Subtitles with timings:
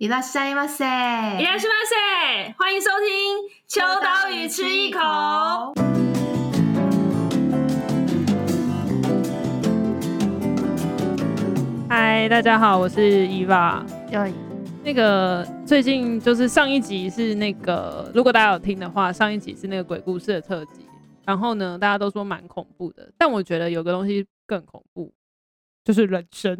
[0.00, 3.08] いらっしゃいませ，いらっしゃいませ，欢迎收听《
[3.66, 5.00] 秋刀鱼吃一口》。
[11.88, 13.84] 嗨，大家好，我是伊娃。
[14.10, 14.26] 要
[14.82, 20.86] 那个最近就是上一集是那个，如果大家有听的话，上一集是那个鬼故事的特辑。
[21.24, 25.12] 然后呢，大家都说蛮恐怖的，但我觉得有个东西更恐怖，
[25.84, 26.56] 就是人生。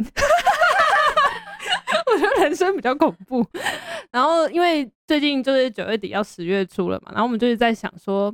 [2.13, 3.45] 我觉得人生比较恐怖。
[4.11, 8.33] 然后，因为最近就是九月底要十月初了嘛，然后我们就是在想说，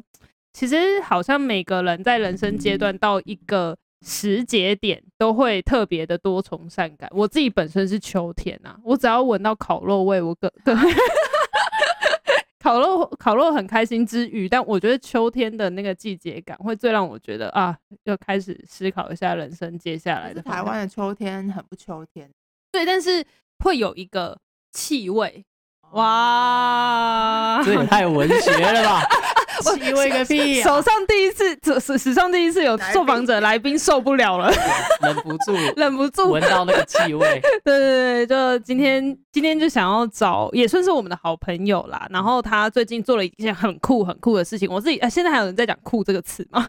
[0.54, 7.10] 其实好像每个人在人生阶段到一个时节点，都会特别的多愁善感。
[7.14, 10.74] 我自己本身是秋天啊，我只要闻到烤肉味，我个对。
[12.60, 20.42] 烤肉烤肉很开心之余，但我觉得秋天的那个季节感会最让我觉得啊，要开始思考一下人生接下来的。
[20.42, 22.30] 台湾的秋天很不秋天，
[22.72, 23.24] 对，但是。
[23.60, 24.40] 会有一个
[24.72, 25.46] 气味，
[25.92, 29.02] 哇，这也太文学了吧！
[29.58, 30.62] 气味个屁！
[30.62, 34.52] 手上第一次，史史上第一次有受访者来宾受不了了，
[35.02, 37.42] 忍不住，忍不住闻到那个气味。
[37.64, 42.06] 对对对，就今天今天就想要找，也算是我们的好朋友啦。
[42.12, 44.70] 然后他最近做了一件很酷很酷的事情。
[44.72, 46.64] 我自己呃，现在还有人在讲酷这个词吗？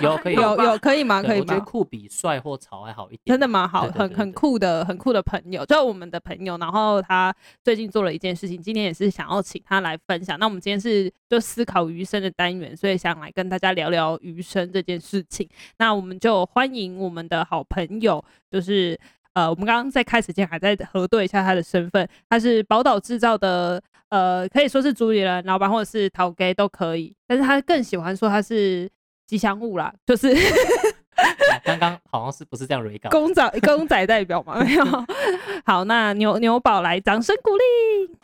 [0.00, 1.20] 有可以有有可以吗？
[1.22, 1.46] 可以吗？
[1.48, 3.20] 我觉得酷比帅或潮还好一点。
[3.26, 6.56] 真的吗好，很很酷的很酷的朋友，就是我们的朋友。
[6.58, 10.38] 然后他最近做了一件事情，今天也是想要请他来分享。
[10.38, 15.48] 那我们今天是就思考余生的单元，所以想来跟大家聊聊余生这件事情。
[15.78, 18.98] 那我们就欢迎我们的好朋友，就是
[19.32, 28.90] 呃，我们刚刚在开始前还在核对一下他的身份，他是宝岛制造的，呃，可以说是主理人、老板或者是陶家都可以，但是他更喜欢说他是
[29.26, 30.34] 吉祥物啦，就是
[31.64, 33.10] 刚刚好像是不是这样蕊稿？
[33.10, 34.58] 公仔公仔代表吗？
[34.64, 34.84] 没有。
[35.64, 38.16] 好，那牛牛宝来掌声鼓励。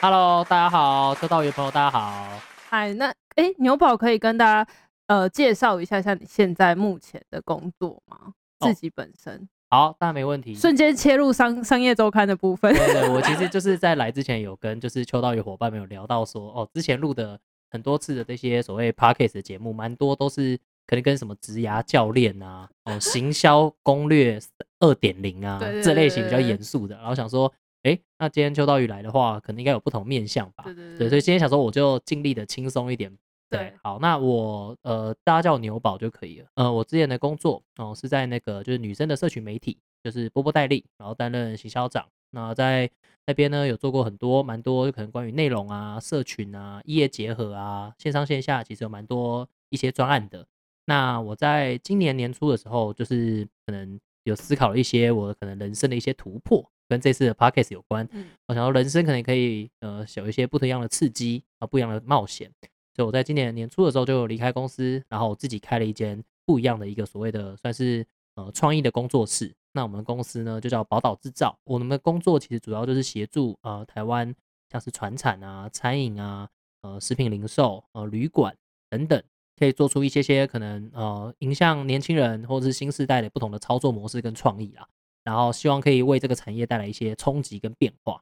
[0.00, 2.28] Hello，大家好，秋道鱼朋友大家好。
[2.68, 4.70] 嗨，那哎、欸，牛宝可以跟大家
[5.06, 8.32] 呃介绍一下像你现在目前的工作吗？
[8.60, 9.48] 自己本身。
[9.70, 10.54] 哦、好，当然没问题。
[10.54, 12.72] 瞬间切入商商业周刊的部分。
[12.74, 17.38] 对，我其实就是在来之前有跟就是秋道鱼伙伴们有聊到说，哦，之前录的
[17.70, 24.38] 很多次的这些所谓 podcast 的节目，蛮多都是可能跟什么职涯教练啊，哦，行销攻略
[24.80, 27.52] 二点零啊这类型比较严肃的，然后想说。
[27.86, 30.64] 哎、欸，那今天秋刀鱼来的话，可能应该有不同面向吧？
[30.64, 33.14] 对对对，对，所以今天想说，我就尽力的轻松一点。
[33.50, 36.46] 对，好，那我呃，大家叫我牛宝就可以了。
[36.54, 42.06] 呃，我之前的工作哦、呃，是在那个就是女生的社群媒体，就是波波代理，然后担任行销长。
[42.30, 42.90] 那在
[43.26, 50.46] 那边呢，有做过很多蛮多，可能关于内容啊、社群啊、异业结合啊、线上线下，其实有蛮多一些专案的。
[50.86, 56.64] 那我在今年年初的时候，就是可能有思考了一些我可能人生的一些突破。
[56.86, 62.52] 跟这次的 podcast 有关，嗯，我想说人生可能可以呃有一些不一样的刺激啊，不一样的冒险，
[62.94, 69.50] 所以我在今年年初的时候就离开公司，然后我自己开了一间不一样的一个所谓的算是呃创意的工作室。
[69.72, 74.32] 那我们公司呢就叫宝岛制造，我们的工作其实主要就是协助呃台湾
[74.70, 76.46] 像是船产啊、餐饮啊、
[76.82, 78.54] 呃食品零售、呃旅馆
[78.90, 79.20] 等等，
[79.56, 84.86] 可以做出一些些可能呃影响年轻人或者是新时代的不同的操作模式跟创意啦。
[85.22, 88.20] 然后希望可以为这个产业带来一些冲击跟变化。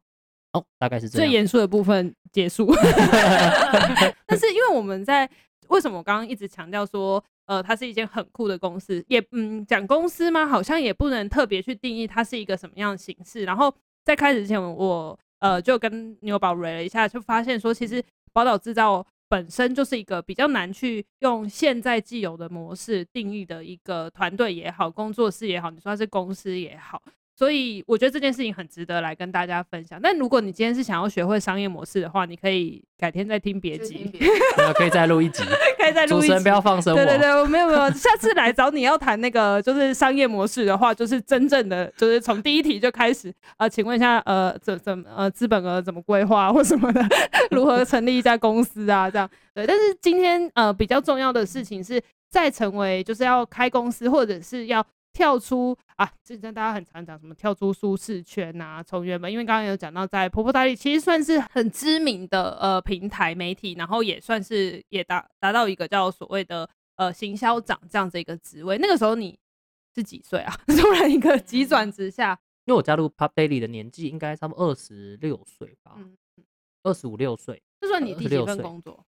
[0.52, 1.26] 哦，大概是这样。
[1.26, 2.72] 最严肃的部分结束。
[4.26, 5.28] 但是因为我们在
[5.68, 10.46] 为什么我刚刚一直强调说，呃，它是一间很酷的公司，也嗯讲公司吗？
[10.46, 13.44] 好像也不能特别去定义它是一个什么样的形式。
[13.44, 19.04] 然后在开始之前我，我呃就跟牛宝瑞了一下，就发现说，其实宝岛制造。
[19.32, 27.02] 本身就是一个比较难去用现在既有的模式定义的一个团队也好，工作室也好，你说它是公司也好。
[27.34, 29.98] 所以我觉得这件事情很值得来跟大家分享。
[30.02, 34.10] 但如果你今天是想要学会商业模式的话，你可以改天再听别 集，
[34.76, 35.42] 可以再录一集，
[35.80, 36.26] 可以再录一集。
[36.26, 36.96] 主持人不要放生我。
[36.96, 43.32] 对对对，我没有没有，下次来找你要谈那个就是商业模式的话，就是真正的就是从第一题就开始。
[43.56, 47.02] 呃，请问一下，呃，怎怎呃资本额怎么规划或什么的，
[47.50, 49.10] 如何成立一家公司啊？
[49.10, 49.66] 这样对。
[49.66, 54.84] 但是今天呃比较重要的事情是在成为就是要开公司或者是要。
[55.12, 68.78] 跳出啊，之前大家很常讲什么跳出舒适圈啊，从原本因为刚刚有讲到在婆婆代理，其实算是很知名的呃平台媒体，然后也算是也达达到一个叫所谓的呃行销长这样子一个职位。
[68.78, 69.38] 那个时候你
[69.94, 70.54] 是几岁啊？
[70.66, 75.98] 突然一个急转直下，因为我加入 Pop Daily 的年纪应该差不多二十六岁吧，
[76.82, 79.04] 二十五六岁，这算你第几份工作？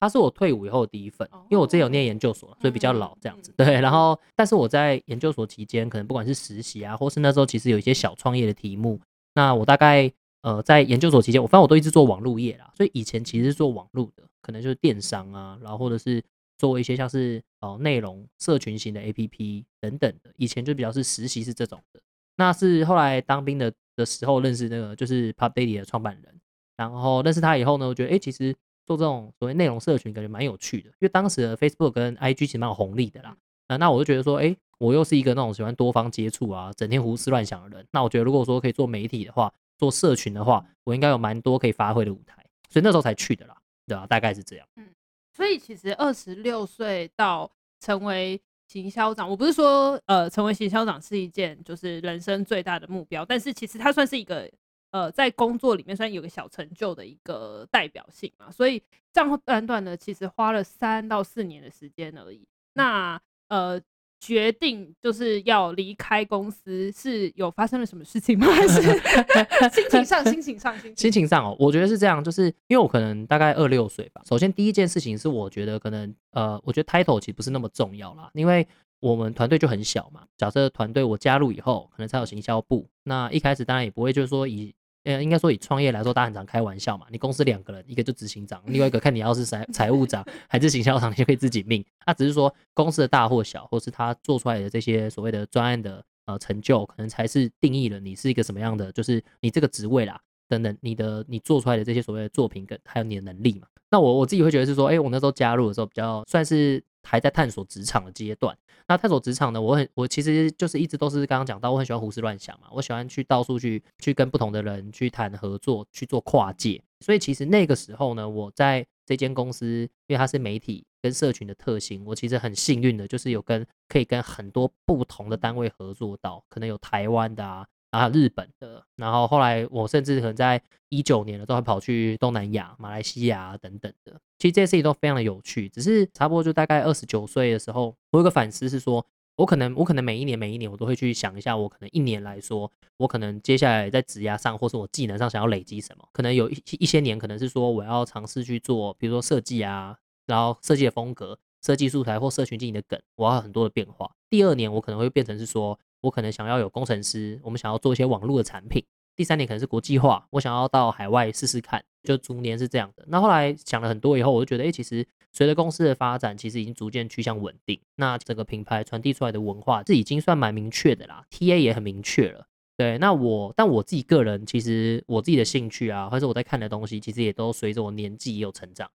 [0.00, 3.52] 他是我退伍以后的第一份，因为我之前有念研究所，所以比较老这样子。
[3.58, 8.98] 对，然后但是我在研究所期间，可能不管是实习啊，或是那时候其实有一些小创业的题目，
[9.34, 10.10] 那我大概
[10.42, 16.22] 呃，在研究所期间，我发现我都一直做网络业啦，所以以前其实是做网络的，可能就是电商啊，然后或者是
[16.56, 22.00] 做一些像是哦内容社群型的 APP 等等的，以前就比较是实习是这种的。
[22.36, 26.40] 那是后来当兵的的时候认识那个就是 PopDaily 的创办人，
[26.78, 28.56] 然后认识他以后呢，我觉得哎、欸，其实
[28.90, 33.36] 做这种所谓内容社群感觉蛮有趣的，因为当时的 Facebook 跟 IG 其实蛮有红利的啦。
[33.68, 43.56] 啊，那我就觉得说，哎、欸，我又是一个那种喜欢多方接触啊，整天胡思乱想的人，那我觉得如果说可以做媒体的话，做社群的话，我应该有蛮多可以发挥的舞台，所以那时候才去的啦，
[43.86, 44.06] 对吧、啊？
[44.08, 44.66] 大概是这样。
[44.74, 44.88] 嗯，
[45.32, 47.48] 所以其实二十六岁到
[47.78, 48.40] 成为。
[48.72, 54.48] 行销长，我不是说呃成为行销长是一件就是人生最大的目标，但是其实它算是一个
[54.90, 58.82] 呃在工作里面算有个小成就的一个代表性嘛，所以
[59.12, 62.46] 这样短短的其实花了三到四年的时间而已。
[62.74, 63.80] 那呃。
[64.22, 68.46] 决定就是要离开公司，是有发生了什么事情吗？
[68.52, 68.82] 还是
[69.72, 70.22] 心情上？
[70.26, 70.78] 心情上？
[70.94, 74.20] 心情上哦，我觉得是这样，就是因为我可能大概二六岁吧。
[74.26, 78.68] 首先第一件事情是，我觉得可能呃，我觉得 title 其实不是那么重要啦，因为
[79.00, 80.24] 我们团队就很小嘛。
[80.36, 84.74] 假设团队我加入以后，可能才有行销部，那一开始当然也不会就是说以。
[85.22, 87.06] 应该说以创业来说，大家很常开玩笑嘛。
[87.10, 91.84] 你公司两个人，一个就执行长，另外一个看你要是财财务长还是行销长，你就可以自己命。
[92.06, 103.66] 那只是说公司的大或小，或是他做出来的这些所谓的专案的呃成就，可能才是定义了你是一个什么样的，就是你这个职位啦等等，你的你做出来的这些所谓的作品跟还有你的能力嘛。
[103.90, 106.82] 那我我自己会觉得是说，哎、我那时候加入的时候比较算是。
[107.02, 108.56] 还在探索职场的阶段，
[108.86, 109.60] 那探索职场呢？
[109.60, 116.82] 我很，我其实就是一直都是刚刚讲到，我很喜欢胡思乱想嘛，我喜欢去到处去去跟不同的人去谈合作，去做跨界。
[117.00, 127.66] 所以其实那个时候呢，我在这间公司，因为它是媒体跟社群的特性，我其实很幸运的，就是有跟可以跟很多不同的单位合作到，可能有台湾的啊。
[127.90, 135.68] 啊日本的，然后后来我甚至可能在一九年的都会跑去东南亚、马来西亚等等的，其实这些事情都非常的有趣。
[135.68, 139.04] 只是差不多就大概二十九岁的时候，我有个反思是说，
[139.36, 146.08] 我可能我可能每一年每一年我都会去想一下，我可能一年来说，我可能接下来在职涯上或是我技能上想要累积什么。
[146.12, 149.96] 可能有一一些年可能是说我要尝试去做，比如说设计啊，
[150.26, 154.12] 然后设计的风格、设计素材或社群经营的梗，我要很多的变化。
[154.28, 155.78] 第二年我可能会变成是说。
[156.00, 158.84] 我可能想要有工程师，我们想要做一些网络的产品。
[159.16, 163.04] 第三年可能是国际化，我想要到海外试试看，就逐年是这样的。
[163.08, 167.78] 那后来想了很多以后，我就觉得，哎，其实随着公司的发展，其实已经逐渐趋向稳定。
[167.96, 172.46] 那整个品牌传递出来的文化，这已经算蛮明确的啦，TA 也很明确了。
[172.78, 178.90] 对，那我，但我自己个人，其实我自己的兴趣啊，或者我在看的东西，其实也都随着我年纪也有成长。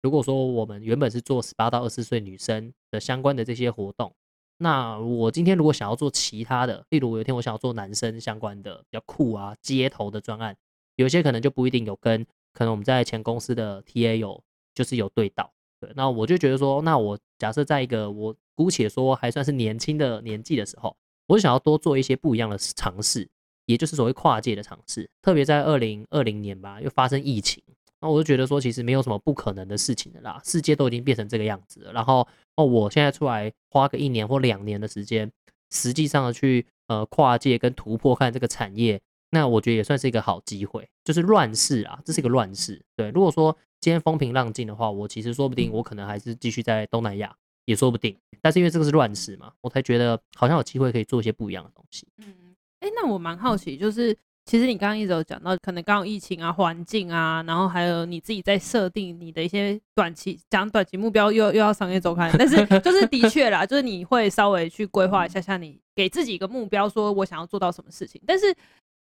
[0.00, 4.14] 如果说我们原本是做十八到二十岁女生的相关的这些活动。
[4.58, 10.56] 那我今天如果想要做其他的，例如有一天我想要做男生相关的比较酷啊街头的专案，
[10.96, 14.42] 有些可能就不一定有跟可能我们在前公司的 TA 有
[14.74, 23.28] 就是有对到，对，那我就觉得说，那我假设在一个我姑且说还算是年轻的年纪的时候，我就想要多做一些不一样的尝试，
[23.66, 27.62] 也就是所谓跨界的尝试，特别在二零二零年吧，又发生疫情。
[28.00, 31.92] 那我就觉得说，其实没有什么不可能的事情的啦，世界都已经变成这个样子了。
[31.92, 32.26] 然后
[32.56, 35.30] 哦，我现在出来花个一年或两年的时间，
[35.70, 39.00] 实际上的去呃跨界跟突破看这个产业，
[39.30, 40.86] 那我觉得也算是一个好机会。
[41.04, 42.80] 就是乱世啊，这是一个乱世。
[42.96, 48.14] 对，如果说今天风平浪静的话，我其实说不定我可能还是继续在东南亚，也说不定。
[48.42, 52.06] 但是因为这个是乱世嘛，我才觉得好像有机会可以做一些不一样的东西。
[52.18, 54.14] 嗯，哎、欸，那我蛮好奇，就是。
[54.46, 68.54] 其实你刚刚一直有讲到，可能刚好疫情啊、环境啊，然后还有你自己在设定你的一些短期讲短期目标又，又又要商业周刊，但是 就是的确啦，就是你会稍微去规划一下，像你给自己一个目标，说我想要做到什么事情，但是。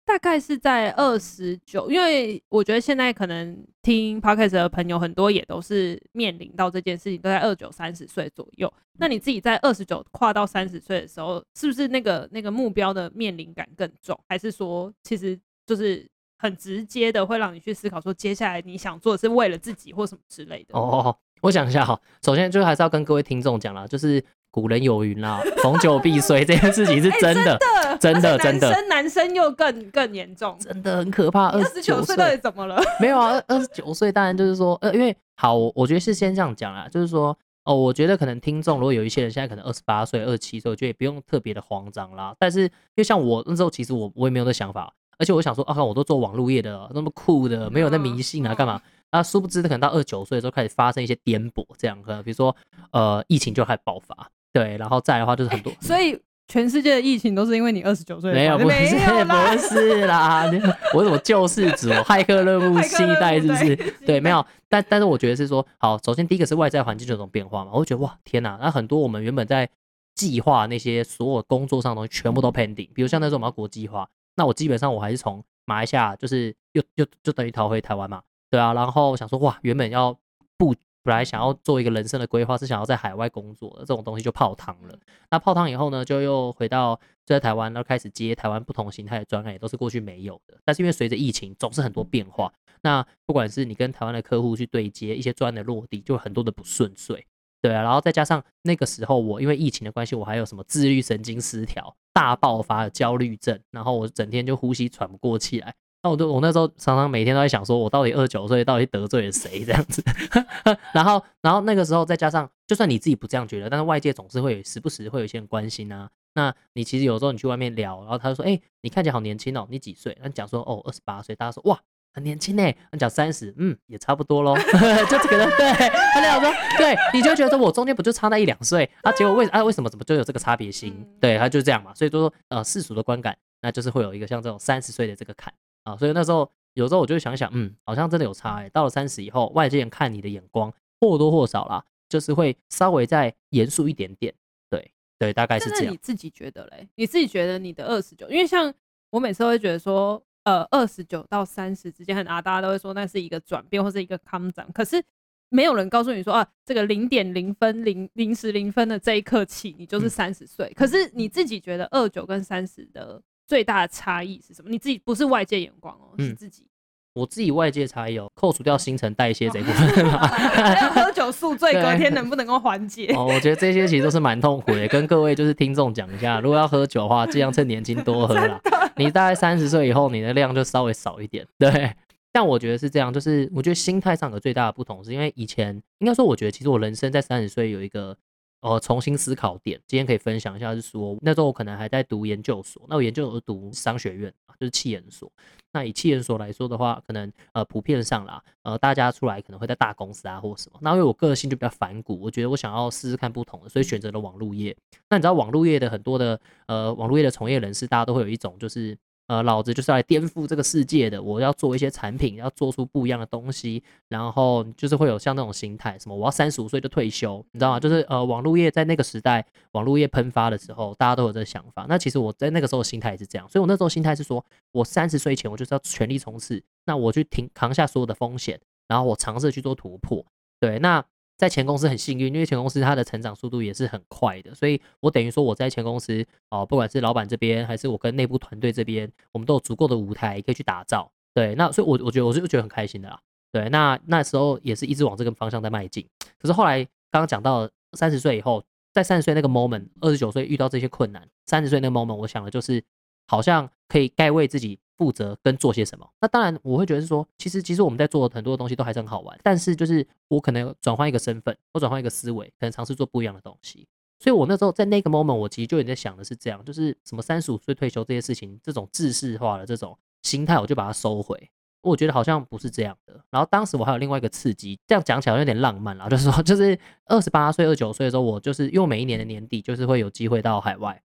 [0.07, 8.73] 大概是在二十九，因为我觉得现在可能听 Podcast 的朋友很多也都是面临到这件事情，都在二九三十岁左右。
[8.99, 14.19] 那你自己在二十九跨到三十岁的时候，是不是那个那个目标的面临感更重？
[14.29, 16.07] 还是说其实就是
[16.39, 20.79] 很直接的会让你去思考说，接下来你想做的是为了自己或什么之类的？
[20.79, 24.23] 哦，我想一下哈，首先就是还是要跟各位听众讲啦，就是。
[24.55, 28.71] 古人有云啦， 逢九必衰，这件事情是真的，欸、真的，真的，真的。
[28.71, 31.49] 男生男生又更更严重，真的很可怕。
[31.49, 32.81] 二十九岁到底怎么了？
[33.03, 42.33] 没有啊，二十九岁当然就是说，呃，因为好，我觉得是先这样讲啦，就是说，哦，我觉得可能听众如果有一些人现在可能二十八岁、二十七岁，我觉得也不用特别的慌张啦。
[42.39, 48.81] 但是因为像我那时候，其实我我也没有那想法，而且我想说，啊，我都做网络业的，那么酷的，没有那迷信啊，干嘛？
[49.11, 52.55] 那殊不知，可能到二十九岁的时候开始发生一些颠簸，这样，可能比如说，
[52.93, 54.29] 呃，疫情就开始爆发。
[54.55, 58.33] 对，然后再来的话就是很多，所以全世界的疫情都是因为你二十九岁？
[58.33, 58.95] 没有，不是，
[59.27, 60.45] 不是啦，
[60.95, 61.89] 我怎么救世主？
[62.05, 63.75] 骇客任务新一代是不是？
[64.07, 64.47] 对，没有。
[64.69, 68.57] 但但是我觉得是说，好，首先第一个是外在环境就有种变化嘛，我会觉得哇，天哪！
[68.63, 69.69] 那很多我们原本在
[70.15, 72.89] 计划那些所有工作上的东西，全部都 pending。
[72.95, 78.73] 比如像那时候我们要国际化，那我基本上我还是从马来西亚，就是又又就等于逃回台湾嘛，对啊。
[78.73, 80.17] 然后想说哇，原本要
[80.57, 80.73] 不。
[81.05, 84.99] 本来想要做一个人生的规划，是想要在海外工作的这种东西就泡汤了。
[85.31, 86.97] 那泡汤以后呢，就又回到
[87.27, 90.59] 就在台湾，然后开始接台湾不同形态的专案，也都是过去没有的。
[90.65, 92.51] 但是因为随着疫情总是很多变化，
[92.83, 97.27] 那不管是你跟台湾的客户去对接一些专案的落地，就很多的不顺遂，
[97.61, 97.83] 对啊。
[97.83, 105.75] 然后再加上那个时候我因为疫情的关系，我还有什么自律神经失调大爆发的焦虑症，然后我整天就呼吸喘不过气来。
[106.05, 110.05] 那我就我那时候常常每天都在想，说我到底二十九岁到底得罪了谁这样子，
[110.93, 116.11] 然后然后那个时候再加上，就算你自己不这样觉得，但是外界总是会时不时会有一些人关心啊。
[116.35, 120.15] 那你其实有时候你去外面聊，然后他就说，哎、欸，你看起来好年轻哦，你几岁？
[120.21, 121.81] 那你讲说哦二十八岁，大家说哇
[122.13, 122.63] 很年轻呢。
[122.93, 124.55] 那讲三十，嗯也差不多喽，
[125.09, 125.73] 就这个人对。
[126.13, 129.11] 他那样说，对，你就觉得我中间不就差那一两岁啊？
[129.13, 130.95] 结果为啊为什么怎么就有这个差别心？
[131.19, 131.95] 对，他就这样嘛。
[131.95, 135.53] 所以就说呃世俗的观感，那就是会有一个像这种三十岁的这个坎。
[135.85, 138.69] 啊，所以那时候有时候我就想想，嗯，好像真的有差哎。
[138.71, 144.35] 到了三十以后，外界人看你的眼光或多或少啦，就是会稍微再严肃一点点。
[144.69, 145.93] 对对，大概是这样。
[145.93, 146.89] 你自己觉得嘞？
[146.97, 148.73] 你自己觉得你的二十九，因为像
[149.11, 155.05] 我每次都会觉得说，呃，二十九到三十之间很啊，大家都会说那是一个转变或是一个康展，可是
[155.51, 160.73] 没有人告诉你说啊，这个零点零分零零时零分的这一刻起，你就是三十岁。
[160.75, 163.23] 可是你自己觉得二九跟三十的。
[163.47, 164.71] 最大的差异是什么？
[164.71, 166.63] 你自己不是外界眼光哦，是自己。
[166.63, 173.07] 嗯、我自己外界差异哦，扣除掉新陈代谢这一部分， 还有喝酒宿醉，隔天能不能够缓解？
[173.15, 174.89] 哦，我觉得这些其实都是蛮痛苦的。
[174.89, 178.61] 跟各位就是听众讲一下，如果要喝酒的话，尽量趁年轻多喝啦。
[178.97, 181.47] 你大概三十岁以后，你的量就稍微少一点。
[181.59, 181.93] 对，
[182.33, 188.17] 但我觉得是这样，就是我觉得心态上有最大的不同，是因为以前应该说，我觉得其实我人生在三十岁有一个。
[188.65, 195.31] 呃，重新思考点，今天可以分享一下，是说那时候我可能还在读研究所，那我研究所读商学院，就是企研所。
[195.71, 200.79] 那以企研所来说的话，可能呃普遍上啦，呃大家出来可能会在大公司啊或什么。
[200.81, 204.75] 那因为我个性就比较反骨，我觉得我想要试试看不同的，所以选择了网络业。
[205.11, 208.97] 那你知道网络业的很多的呃网络业的从业人士，大家都会有一种就是。
[209.27, 217.81] 呃，老子就是来颠覆这个世界的，我要做一些产品，要做出不一样的东西，然后就是会有像那种心态，什么我要三十五岁就退休，你知道吗？
[217.81, 221.87] 就是呃，网络业在那个时代，网络业喷发的时候，大家都有这个想法。
[221.89, 230.25] 那其实我在那个时候心态也是这样，所以我那时候心态是说，我三十岁前我就是要全力冲刺，那我去挺扛下所有的风险，然后我尝试去做突破。
[230.61, 231.05] 对，那。
[231.37, 241.11] 在前公司很幸运，因为前公司它的成长速度也是很快的，所以我等于说我在前公司哦，不管是老板这边还是我跟内部团队这边，我们都有足够的舞台可以去打造。
[241.33, 243.21] 对，那所以我，我觉得我就觉得很开心的啦。
[243.51, 246.07] 对，那那时候也是一直往这个方向在迈进。
[246.39, 252.83] 可是后来刚刚讲到三十岁以后，在三十岁那个 moment，二十九岁遇到这些困难，三十岁那个 moment，我想的就是
[253.27, 254.79] 好像可以该为自己。
[254.97, 256.09] 负责跟做些什么？
[256.21, 263.87] 那当然，我会觉得是说，其实其实我们在做很多的东西都还是很好玩，但是就是我可能转换一个身份，我转换一个思维，可能尝试做不一样的东西。
[264.21, 271.51] 所以我那时候在那个 moment，我其实就已经在想的是这样，就是什么三十五岁退休这些事情，这种制式化的这种心态，我就把它收回。
[271.83, 273.21] 我觉得好像不是这样的。
[273.31, 281.03] 然后当时我还有另外一个刺激，这样讲起来有点浪漫了， 就是说，就是二十八岁、二十九岁的时候，我就是因为每一年的年底就是会有机会到海外，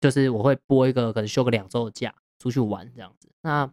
[0.00, 3.30] 就是我会播一个可能休个两周的假出去玩这样子。
[3.42, 3.70] 那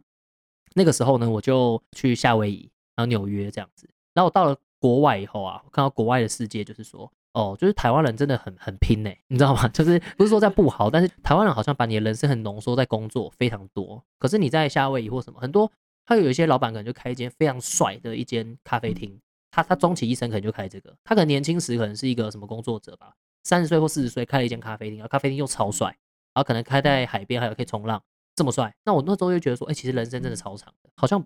[0.76, 3.90] 那个时候呢，我就去夏威夷，然后纽约这样子。
[4.14, 9.68] 然后我到了国外以后啊，我看到国外的世界，就是说，哦，就是台湾人真的很很拼呢，你知道吗？
[9.74, 14.04] 就是不是说在不好，但是台湾人好像把你的人生很浓缩在工作非常多。
[14.20, 15.72] 可是你在夏威夷或什么，很多
[16.06, 20.96] 他有一些老板可能就开一间非常帅的一间咖啡厅，他他终其一生可能就开这个。
[21.04, 25.88] 他可能年轻时可能是一个什么工作者吧，三十岁或四十岁开了一间咖啡厅，然后咖啡厅又超帅，
[26.34, 28.02] 然后可能开在海边，还有可以冲浪。
[28.40, 31.22] 这么帅，那我那时候就觉得说，哎、欸，其实人生真的超长的，好像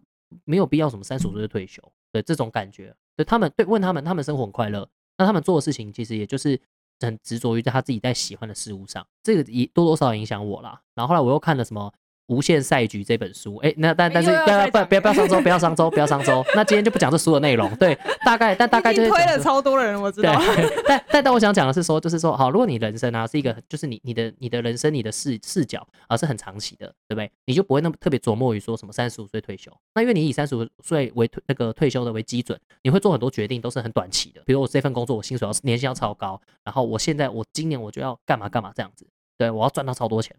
[0.46, 1.79] 没有必要什么三十五岁就退休，
[2.12, 2.96] 对这种感觉。
[3.15, 4.89] 对他们，对问他们，他们生活很快乐，
[5.20, 6.60] 那他们做的事情其实也就是
[7.00, 10.82] 很执着于在他自己在喜欢的事物上，这个也多多少少影响我啦。
[10.96, 11.93] 然后后来我又看了什么？
[12.27, 16.44] 无限赛局这本书，哎、欸，那但但是不要不不要不要上周，不要上周，不要上周。
[16.56, 20.34] 那今天就不讲这书的内容，对，大概但大概就是推了超多人，我知道。
[20.88, 27.30] 但但但我想讲的是说，就是说，好，如果你人生啊是一个，就是你你的你的人生你的视视角啊是很长期的，对不对？
[27.46, 29.72] 你就不会那么特别琢磨于说什么三十五岁退休。
[29.94, 34.42] 那因为你以三十五岁为退那个退休的为基准，你会做很多决定都是很短期的。
[34.46, 39.06] 比如我这份工作我薪水要年薪要超高，然后我现在我今年我就要干嘛干嘛这样子。
[39.38, 40.36] 对，我要赚到超多钱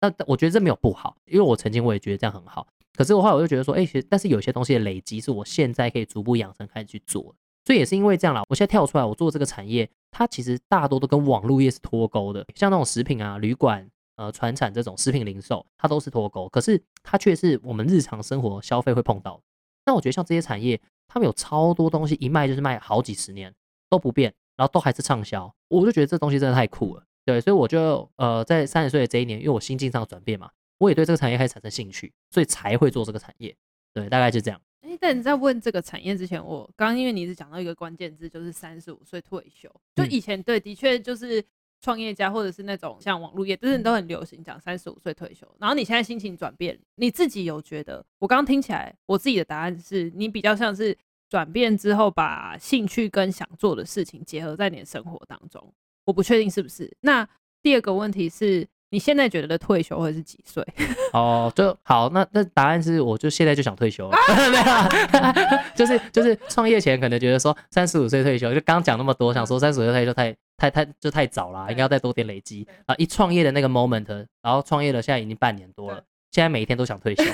[0.00, 0.12] 那。
[0.26, 2.66] 我觉得这没有不好，因为我曾经我也觉得这样很好。
[2.94, 7.34] 可是我后来我就觉得说，哎、欸，但是有些东西的累积是我现在可以逐步养成开始去做。
[7.64, 12.46] 所以也是因为这样啦，我现在跳出来，我做这个产业，它其实大多都跟网络业是脱钩的。
[12.54, 13.86] 像那种食品啊、旅馆、
[14.16, 16.48] 呃、船产这种食品零售，它都是脱钩。
[16.48, 19.40] 可是它却是我们日常生活消费会碰到。
[19.84, 23.52] 那我觉得像这些产业，他们有超多东西一卖就是卖好几十年
[23.90, 25.52] 都不变，然后都还是畅销。
[25.68, 27.02] 我就觉得这东西真的太酷了。
[27.26, 33.54] 对，所以我就呃，在三十岁的这一年，因为我心境上的转变嘛，我也对这个产业开始产生兴趣，所以才会做这个产业。
[33.92, 34.60] 对，大概就这样。
[34.82, 39.68] 哎、欸，但你在问这个产业之前，我刚刚因为你一直讲到一个关键字，就是三十五岁退休。
[39.96, 41.44] 就以前对，的确就是
[41.80, 45.44] 创业家或者是那种像网络业，就是你都很流行讲三十五岁退休。
[45.58, 48.06] 然后你现在心情转变，你自己有觉得？
[48.20, 50.96] 我刚刚听起来，我自己的答案是你比较像是
[51.28, 55.74] 转变之后，把兴趣跟想做的事情结合在你的生活当中。
[56.06, 57.28] 我不确定是不是那。
[57.62, 60.64] 第二个问题是你现在觉得的退休会是几岁？
[61.12, 64.16] 哦，就好，那那答案是，我就现在就想退休了，
[64.52, 72.94] 没有， 就是就是创业前可能觉得说三十五岁退休，就刚讲那么多，想说三十五岁退休太太太就太早了，应该要再多点累积啊。
[72.98, 77.24] 一创业的那个 moment，然后创业了，现在已经半年多了，现在每一天都想退休，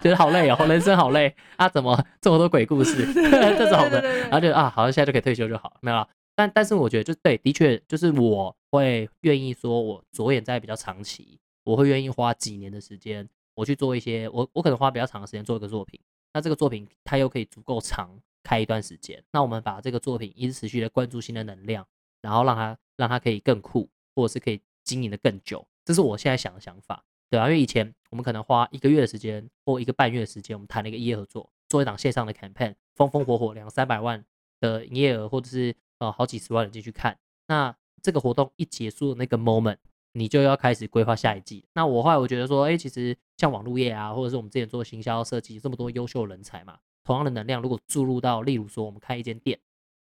[0.00, 6.06] 觉得好累哦，人生好累啊，怎么这么多鬼故事这种的，然后就啊，好像现在就可以退休就好，没有了。
[6.42, 16.00] 但但是我觉得就对，的确就是我会愿意说，我着眼在比较长期，我会愿意花几年的时间，我去做一些，我我可能花比较长的时间做一个作品，
[16.32, 21.86] 那这个作品它又可以足够长开一段时间，那我们把这个作品一直持续的灌注新的能量，
[22.22, 34.24] 然后让它让它可以更酷，或者是可以经营的更久，这是我现在想的想法，对啊，因为以前我们可能花一个月的时间或一个半月的时间，我们谈了一个业合作，做一档线上的 campaign，风风火火两三百万
[34.58, 35.72] 的营业额，或者是。
[36.02, 37.16] 哦，好几十万人进去看，
[37.46, 39.76] 那这个活动一结束的那个 moment，
[40.12, 41.64] 你就要开始规划下一季。
[41.74, 49.58] 那我后来我觉得说，哎、其实像网络业啊，或者是我们之前做行销设计，这么多优秀人才嘛，同样的能量如果注入到，例如说我们开一间店，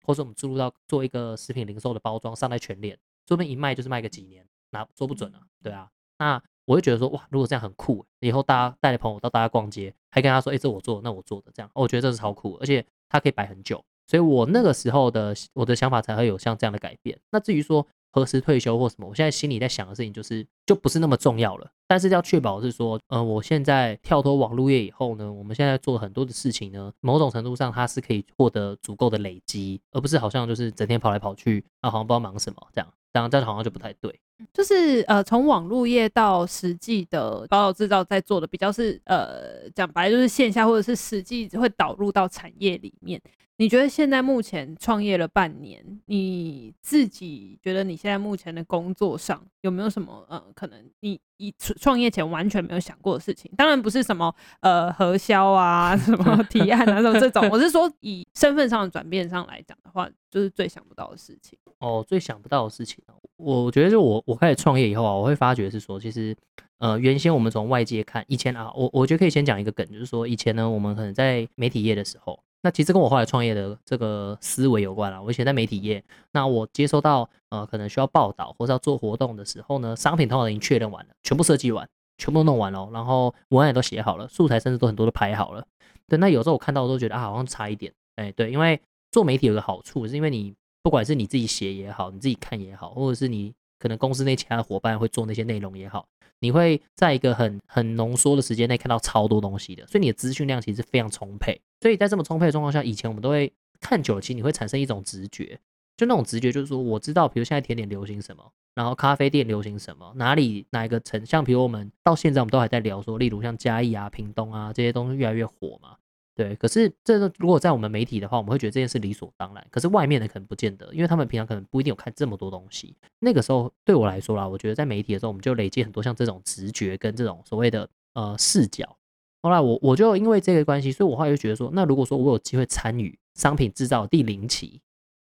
[0.05, 5.89] 或者我们注入到做一个食品零售的包装，上在全联，说不定一卖就是卖个几年，那说不准啊，对啊。
[6.17, 13.83] 那我会觉得说，哇，如果这样很酷，以后大家带着朋友到大家逛街，还跟他说，哎、这我做，那我做的，这样，我觉得这是超酷，而且它可以摆很久。
[14.07, 17.17] 所以我那个时候的我的想法才会有像这样的改变。
[17.31, 21.69] 那至于说何时退休或什么，我现在心里在想的事情就是就不是那么重要了。
[21.87, 32.87] 但是要确保是说，呃，我现在跳脱网络业以后呢，我们现在做很多的事情呢，某种程度上它是可以获得足够的累积，而不是好像就是整天跑来跑去，啊，好像不知道忙什么这样。
[33.13, 34.19] 这样这样好像就不太对。
[34.53, 43.21] 就是呃，从网络业到实际的宝岛制造在做的比较是呃，讲白就是线下或者是实际会导入到产业里面。
[43.57, 53.49] 你觉得现在目前创业了半年，你自己觉得你现在目前的工作上有没有什么呃，可能你以创业前完全没有想过的事情？
[53.55, 61.57] 当然不是什么呃核销啊、 什么提案啊、什么这种，我是说以身份上的转变上来讲的话，就是最想不到的事情。
[61.79, 63.01] 哦，最想不到的事情，
[63.37, 66.35] 我觉得就我我开始创业以后啊，我会发觉是说，其实
[66.79, 72.37] 呃，原先我们从外界看，以前啊，我我觉得可以先讲一个梗，就是说以前呢，我们可能在媒体业的时候。
[72.65, 75.21] 那其实跟我后来创业的这个思维有关啦。
[75.21, 85.63] 我以前在媒体业，那我接收到呃可能需要报道或者要做活动的时候呢，商品通常已经确认完了，全部设计完，全部都弄完了，然后文案也都写好了，素材甚至都很多都拍好了。
[86.07, 87.93] 对，那有时候我看到我都觉得啊，好像差一点。
[88.15, 90.51] 哎，对，因为做媒体有个好处，是因为你
[90.81, 96.07] 不管是你自己写也好，你自己看也好，或者是你可能公司内其他的伙伴会做那些内容也好。
[96.39, 101.59] 你会在一个很很浓缩的时间内看到超多东西的，所以你的资讯量其实是非常充沛。
[101.81, 105.59] 所以在这么充沛的状况下，以前我们都会看久了，其实你会产生一种直觉，
[105.97, 108.43] 就那种直觉就是说，我知道，比如现在甜点流行什么，
[108.73, 115.95] 然后咖啡店流行什么，哪里哪一个城，像比如我们到现在我们都还在聊说，例如像嘉义啊、屏东啊这些东西越来越火嘛。
[116.35, 119.65] 对，可是这如果在我们媒体的话，我们会觉得这件事理所当然。
[119.71, 122.93] 可是外面的可能不见得，因为他们平常可能不一定有看这么多东西。
[123.19, 128.97] 那个时候对我来说啦，我觉得在媒体的时候，我们就累积很多像这种直觉跟这种所谓的呃视角。
[129.41, 134.81] 后来我我就因为这个关系，所以我后来就觉得说，那如果说我有机会参与商品制造第零期，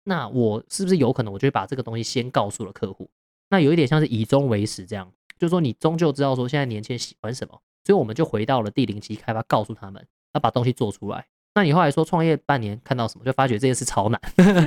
[0.05, 3.11] 那我是不是有可能我就会把这个东西先告诉了客户？
[3.49, 10.07] 那有一点像是以终为始这样，就是说你终究知道说现在年轻人喜欢什么，所以我们就回到了第零期开发，告诉他们。
[10.35, 11.27] 要把东西做出来。
[11.55, 14.21] 那你后来说创业半年看到什么，就发觉这件事超难，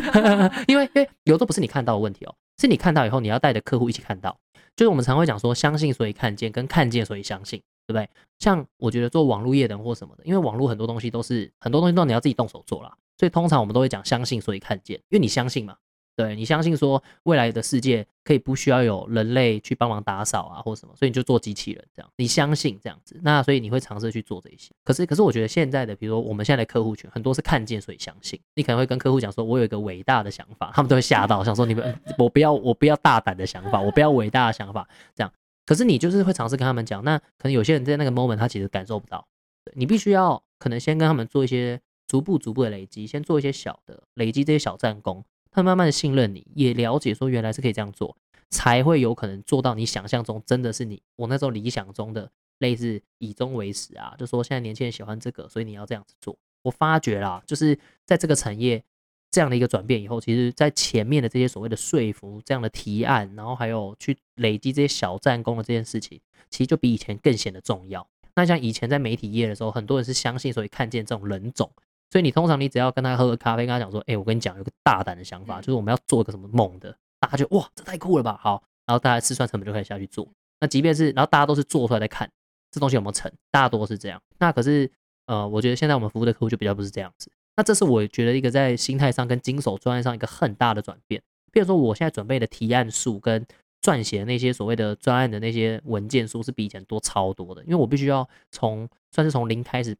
[0.67, 4.37] 因为因为有时候不是你看到的问题哦，是你看到以后你要带着客户一起看到。
[4.75, 8.09] 就是我们常会讲说，相信所以看见，跟看见所以相信，对不对？
[8.39, 15.77] 像我觉得做网络业的人或什么的，因为网络很多东西都是很多东西都你要自己动手做啦，所以通常我们都会讲相信所以看见，因为你相信嘛，
[16.15, 22.09] 对，你相信说未来的世界可以不需要有人类去帮忙打扫啊，或什么，所以你就做机器人这样。
[22.15, 24.71] 你相信这样子，那所以你会尝试去做这些。
[24.83, 28.39] 可是，可是我觉得现在的，比如说我们现在的客户群，很多是看见所以相信。
[28.55, 35.31] 你可能会跟客户讲说，我有一个伟大的想法，他们都会吓到，想说你们 我不要我不要大胆的想法，我不要伟大的想法这样。
[35.65, 39.27] 可是你就是会尝试跟他们讲，那可能有些人在那个 moment 他其实感受不到，
[39.73, 45.25] 你必须要可能先跟他们做一些逐步逐步的累积，先做一些小的累积这些小战功。
[45.55, 48.15] 他慢慢的信任你，也了解说原来是可以这样做，
[48.49, 56.37] 才会有可能做到你想象中真的是你我那时候理想中的类似以终为始啊，就说现在年轻人喜欢这个，所以你要这样子做。
[56.61, 58.83] 我发觉啦，就是在这个产业
[59.31, 68.05] 这样的一个转变以后，其实在前面的这些所谓的说服这样的提案，然后还有去累积这些小战功的这件事情，其实就比以前更显得重要。
[68.35, 71.71] 那像以前在媒体业的时候，很多人是相信，所以看见这种人种。
[72.11, 80.27] 所以你通常你只要跟他喝个咖啡，跟他讲说，哎、欸，我跟你讲有个大胆的想法，就是我们要做一个什么猛的，大家就哇，这太酷了吧，好，然后大家试算成本就可以下去做。
[80.61, 82.29] 那即便是，然后大家都是做出来再看
[82.71, 84.21] 这东西有没有成，大多是这样。
[84.37, 84.89] 那可是，
[85.25, 87.29] 呃，我觉得现在我们服务的客户就比较不是这样子。
[87.57, 91.21] 那这是我觉得一个在心态上跟经手专案上一个很大的转变。
[91.51, 93.45] 比如说，我现在准备的提案数跟
[93.81, 99.95] 撰写的那些所谓的专案的那些文件数是比以前多超多的，因为我必须要从算是从零开始。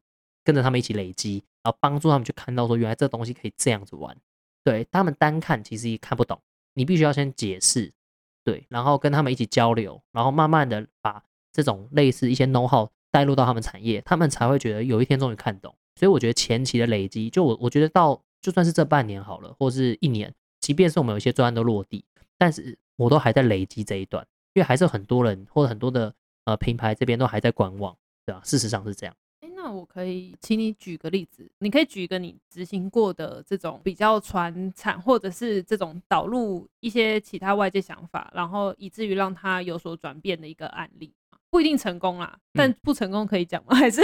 [0.45, 4.15] 跟着他们一起累积，然后帮助他们去看到说，原来这东西可以这样子玩。
[4.63, 6.39] 对，他们单看其实也看不懂，
[6.75, 7.91] 你必须要先解释，
[8.43, 15.75] 对，然后跟他们一起交流，然后慢慢的把这种类似一些 know how 带入到他们产业，他们才会觉得有一天终于看懂。
[15.95, 22.05] 所以我觉得前期的累积，就我我觉得到就算是这半年好了，或是一年，即便是我们有一些专案都落地，
[22.37, 24.23] 但是我都还在累积这一段，
[24.53, 28.41] 因为还是很多人或者很多的呃品牌这边都还在观望，对吧？
[28.43, 29.15] 事实上是这样。
[29.65, 41.11] 那我可以请你举个例子，你可以举一个你执行过的这种比较传产，或者是这种导入一些其他外界想法，然后以至于让它有所转变的一个案例。
[41.49, 43.73] 不一定成功啦，但不成功可以讲吗？
[43.75, 44.03] 还是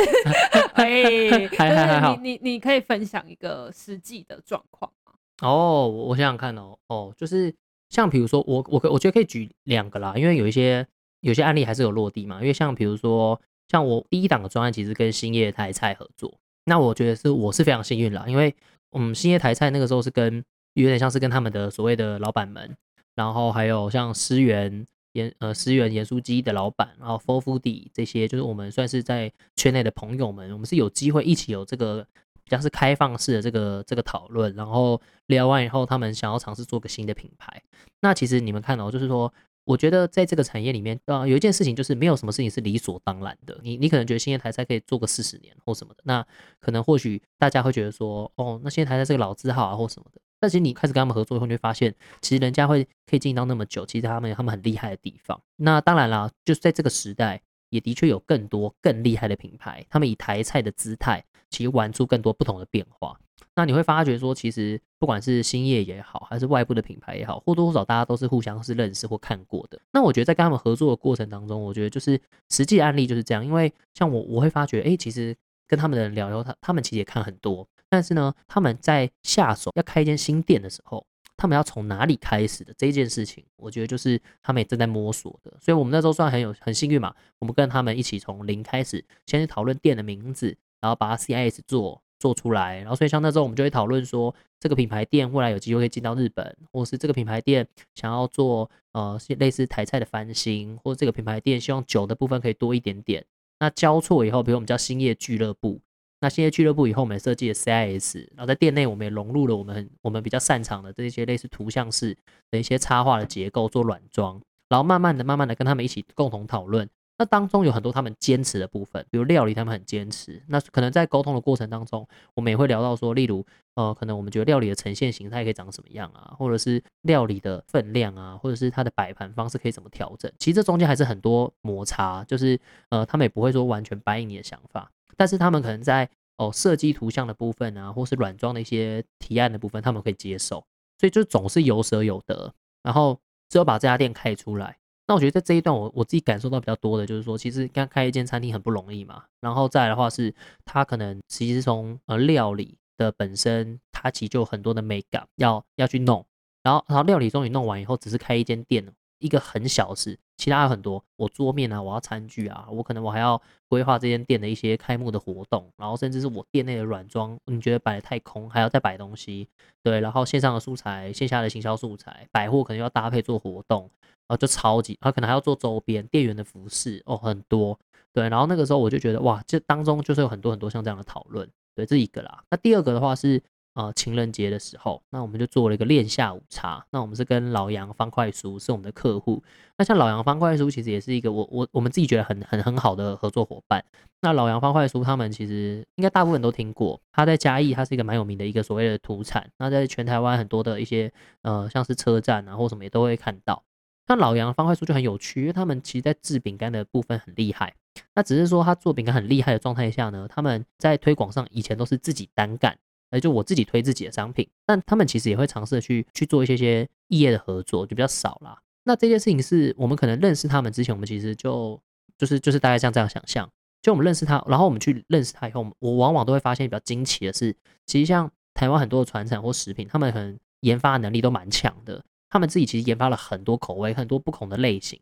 [0.74, 1.30] 可 以？
[1.30, 5.13] 就是你你你可以分享一个实际的状况吗？
[5.43, 7.54] 哦，我想想看哦，哦，就是
[7.91, 10.88] 像比如说我我我觉得可以举两个啦，因为有一些
[11.19, 13.39] 有些案例还是有落地嘛，因为像比如说。
[13.72, 16.34] 像我第一档的专案其实跟兴业台菜合作，
[16.66, 18.54] 那我觉得是我是非常幸运啦，因为
[18.92, 22.76] 嗯，兴业台菜那个时候是跟有点像是跟他们的所谓的老板们，
[23.16, 32.06] 然后还有像思源盐呃思源盐酥鸡的老板，然后 4foodie 这些就是我们算是在圈内的朋友们，我们是有机会一起有这个
[32.44, 37.62] 比较是开放式的这个这个讨论，然后聊完以后，他们想要尝试做个新的品牌，
[38.02, 39.34] 那其实你们看到就是说。
[39.72, 43.58] 我觉得在这个产业里面，呃，有一件事情就是没有什么事情是理所当然的。
[43.64, 46.26] 你你可能觉得新业台菜可以做个四十年或什么的，那
[46.60, 50.20] 可能或许大家会觉得说，哦，那新业台菜是个老字号啊或什么的。
[50.42, 55.42] 但其实你开始跟他们合作以后，你会发现，其实人家会可以经营到那么久，其实他们他们很厉害的地方。
[55.56, 63.18] 那当然啦，就是在这个时代，也的确有更多更厉害的品牌，他们以台菜的姿态，其实玩出更多不同的变化。
[63.54, 69.78] 那你会发觉说，其实不管是兴业也好，还是外部的品牌也好，或多或少大家都是互相是认识或看过的。
[69.92, 73.46] 那我觉得在跟他们合作的过程当中，我觉得就是实际案例就是这样。
[73.46, 75.36] 因为像我，我会发觉，哎，其实
[75.68, 85.52] 跟他们的人聊聊，他他们其实也看很多，但是呢，他们在下手要开一间新店的时候，他们要从哪里开始的这件事情，我觉得就是他们也正在摸索的。
[85.60, 92.02] 所以我们那时候算很有很幸运嘛，我们跟他们一起从零开始，先去讨论店的名字，然后把 CIS 做。
[92.22, 103.26] 做出来，然后所以像那时候我们就会讨论说，这个品牌店未来有机会可以进到日本，或是这个品牌店想要做呃类似台菜的翻新，或者这个品牌店希望酒的部分可以多一点点。
[103.60, 105.82] 那交错以后，比如我们叫兴业俱乐部，
[106.20, 112.16] 那兴业俱乐部以后我们设计了 CIS，然后在店内我们也融入了我们我们比较擅长的这些类似图像式
[112.52, 116.88] 的一些插画的结构做软装，然后慢慢的慢慢的跟他们一起共同讨论。
[117.22, 120.42] 那当中有很多他们坚持的部分，比如料理，他们很坚持。
[120.48, 130.32] 那可能在沟通的过程当中，我们也会聊到说，例如，呃，可能我们觉得料理的呈现形态可以长什么样啊，或者是料理的分量啊，或者是它的摆盘方式可以怎么调整。
[130.40, 140.66] 其实这中间还是很多摩擦，就是呃，他们也不会说完全答应你的想法，但是他们可能在哦设计图像的部分啊，或是软装的一些提案的部分，他们可以接受。
[140.98, 144.78] 所以就总是有舍有得，然后只有把这家店开出来。
[145.12, 149.26] 那我觉得在这一段我，我自己感受到比较多的，就是说，其实刚开一间餐厅很不容易嘛。
[149.41, 156.26] 然后再来的话是，他可能其实从呃料理的本身，他其实就有很多的美感要要去弄。
[156.63, 158.88] 然后然后料理终于弄完以后，只是开一间店，
[159.19, 160.17] 一个很小事。
[160.41, 169.47] 其他有很多，我桌面啊，我要餐具啊，我可能我还要规划这间店的一些开幕的活动，然后甚至是我店内的软装，你觉得摆得太空，还要再摆东西，
[169.84, 177.77] 对，然后线上的素材，线下的行销素材，百货可能要搭配做活动，然后就超级，他可能还要做周边店员的服饰哦，很多，
[178.12, 183.39] 对，然后那个时候我就觉得哇，这当中就是有很多很多像这样的讨论，对，这一个啦，那第二个的话是。
[183.74, 186.86] 呃，情人节的时候，那我们就做了一个恋下午茶。
[186.92, 189.42] 那我们是跟老杨方块书是我们的客户。
[189.78, 193.84] 那像老杨方块书，其实也是一个我我我们自己觉得很很很好的合作伙伴。
[194.20, 199.50] 那老杨方块书他们其实应该大部分都听过，他在嘉义，他是一个蛮有名的一个所谓的土产。
[199.58, 201.12] 那在全台湾很多的一些
[201.44, 203.64] 呃，像是车站啊或什么也都会看到。
[204.08, 207.74] 那老杨方块书就很有趣，因为他们其实在制饼干的部分很厉害。
[208.16, 212.78] 那只是说他做饼干很厉害的状态下呢，他们在推广上以前都是自己单干。
[213.12, 218.58] 哎，就我自己推自己的商品，但他们其实也会尝试去去做一些些异业的合作，就比较少啦。
[218.84, 221.80] 那这件事情是我们可能认识他们之前，我们其实就
[222.17, 223.47] 就是就是大概像这样想象，
[223.82, 235.00] 就我们认识他，然后我们去认识他以后，我往往都会发现比较惊奇的是，其实像台湾很多的传产或食品，他们可能研发能力都蛮强的，他们自己其实研发了很多口味，很多不同的类型，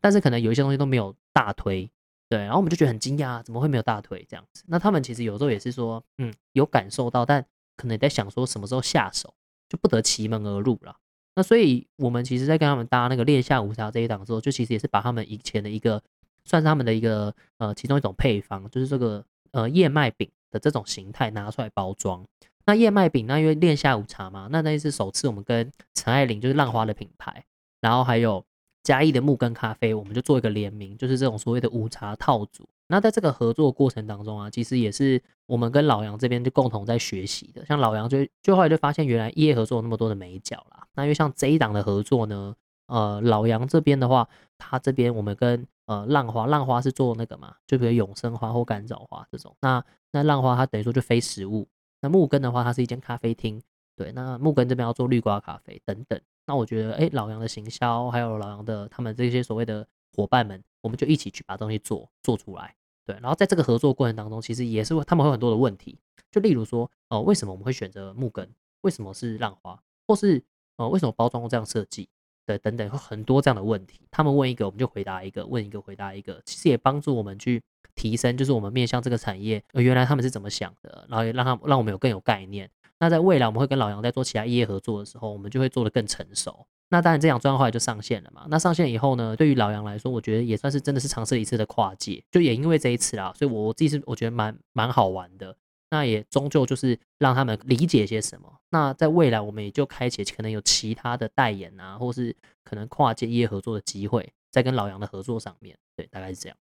[0.00, 1.90] 但是可能有一些东西都没有大推。
[2.28, 4.64] 对，然后我们就觉得很惊讶，怎么会没有大腿这样子？
[4.66, 7.44] 那他们其实有时候也是说，嗯，有感受到，但
[7.76, 9.32] 可能也在想说什么时候下手，
[9.68, 10.96] 就不得其门而入了。
[11.36, 16.02] 那所以我们其实，在跟他们搭那个恋夏午茶这一档的时候，就其实也是把他们以前的一个，
[16.44, 22.26] 算是他们的一个呃其中一种配方，就是这个呃燕麦饼的这种形态拿出来包装。
[22.64, 27.44] 那燕麦饼，那因为恋夏午茶嘛，那那一次首次我们跟陈爱玲就是浪花的品牌，
[27.80, 28.44] 然后还有。
[28.86, 32.64] 嘉义的木根咖啡，我们就做一个联名，就是这种所谓的午茶套组。
[32.86, 37.66] 那在这个合作过程当中啊，其实也是我们跟老杨这边就共同在学习的。
[37.66, 40.86] 像老杨就就后来就发现，原来业合作有那么多的美角啦。
[40.94, 42.54] 那因为像这一档的合作呢，
[42.86, 49.52] 呃，老杨这边的话，他这边我们跟呃浪花，浪花是做那个嘛，就比如永生花或干燥花这种。
[49.62, 51.66] 那那浪花它等于说就非食物。
[52.00, 53.60] 那木根的话，它是一间咖啡厅。
[53.96, 56.20] 对，那木根这边要做绿瓜咖啡等等。
[56.46, 62.74] 那我觉得，哎，老杨的行销，还有老杨的他们这些所谓的伙伴们，我们就一起去把东西做做出来。
[63.04, 65.98] 对，然后在这个合作过程当中，其实也是他们会有很多的问题，
[66.30, 68.48] 就例如说，哦、呃，为什么我们会选择木根？
[68.82, 69.80] 为什么是浪花？
[70.06, 70.42] 或是，
[70.76, 72.08] 呃，为什么包装这样设计？
[72.44, 74.00] 对，等等，会很多这样的问题。
[74.10, 76.40] 他们问一个，我们就回答一个；问一个，回答一个。
[76.44, 77.60] 其实也帮助我们去
[77.96, 82.70] 提升，就是我们面向这个产业，原来他们是怎么想的，然后也让他让我们有更有概念。
[82.98, 86.66] 那在未来，我们会跟老杨在做其他业合作的时候，我们就会做得更成熟。
[86.88, 88.46] 那当然，这样专案后来就上线了嘛。
[88.48, 92.22] 那上线以后呢，对于老杨来说，我觉得也算是真的是尝试了一次的跨界。
[92.30, 95.56] 就也因为这一次啦，所以我我自己是我觉得蛮蛮好玩的。
[95.90, 98.60] 那也终究就是让他们理解些什么。
[98.70, 105.76] 那在未来，我们也就开启可能有其他的代言啊，或是可能跨界业合作的机会，在跟老杨的合作上面。
[105.96, 106.56] 对，大概是这样。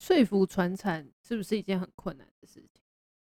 [0.00, 2.82] 说服传产是不是一件很困难的事情？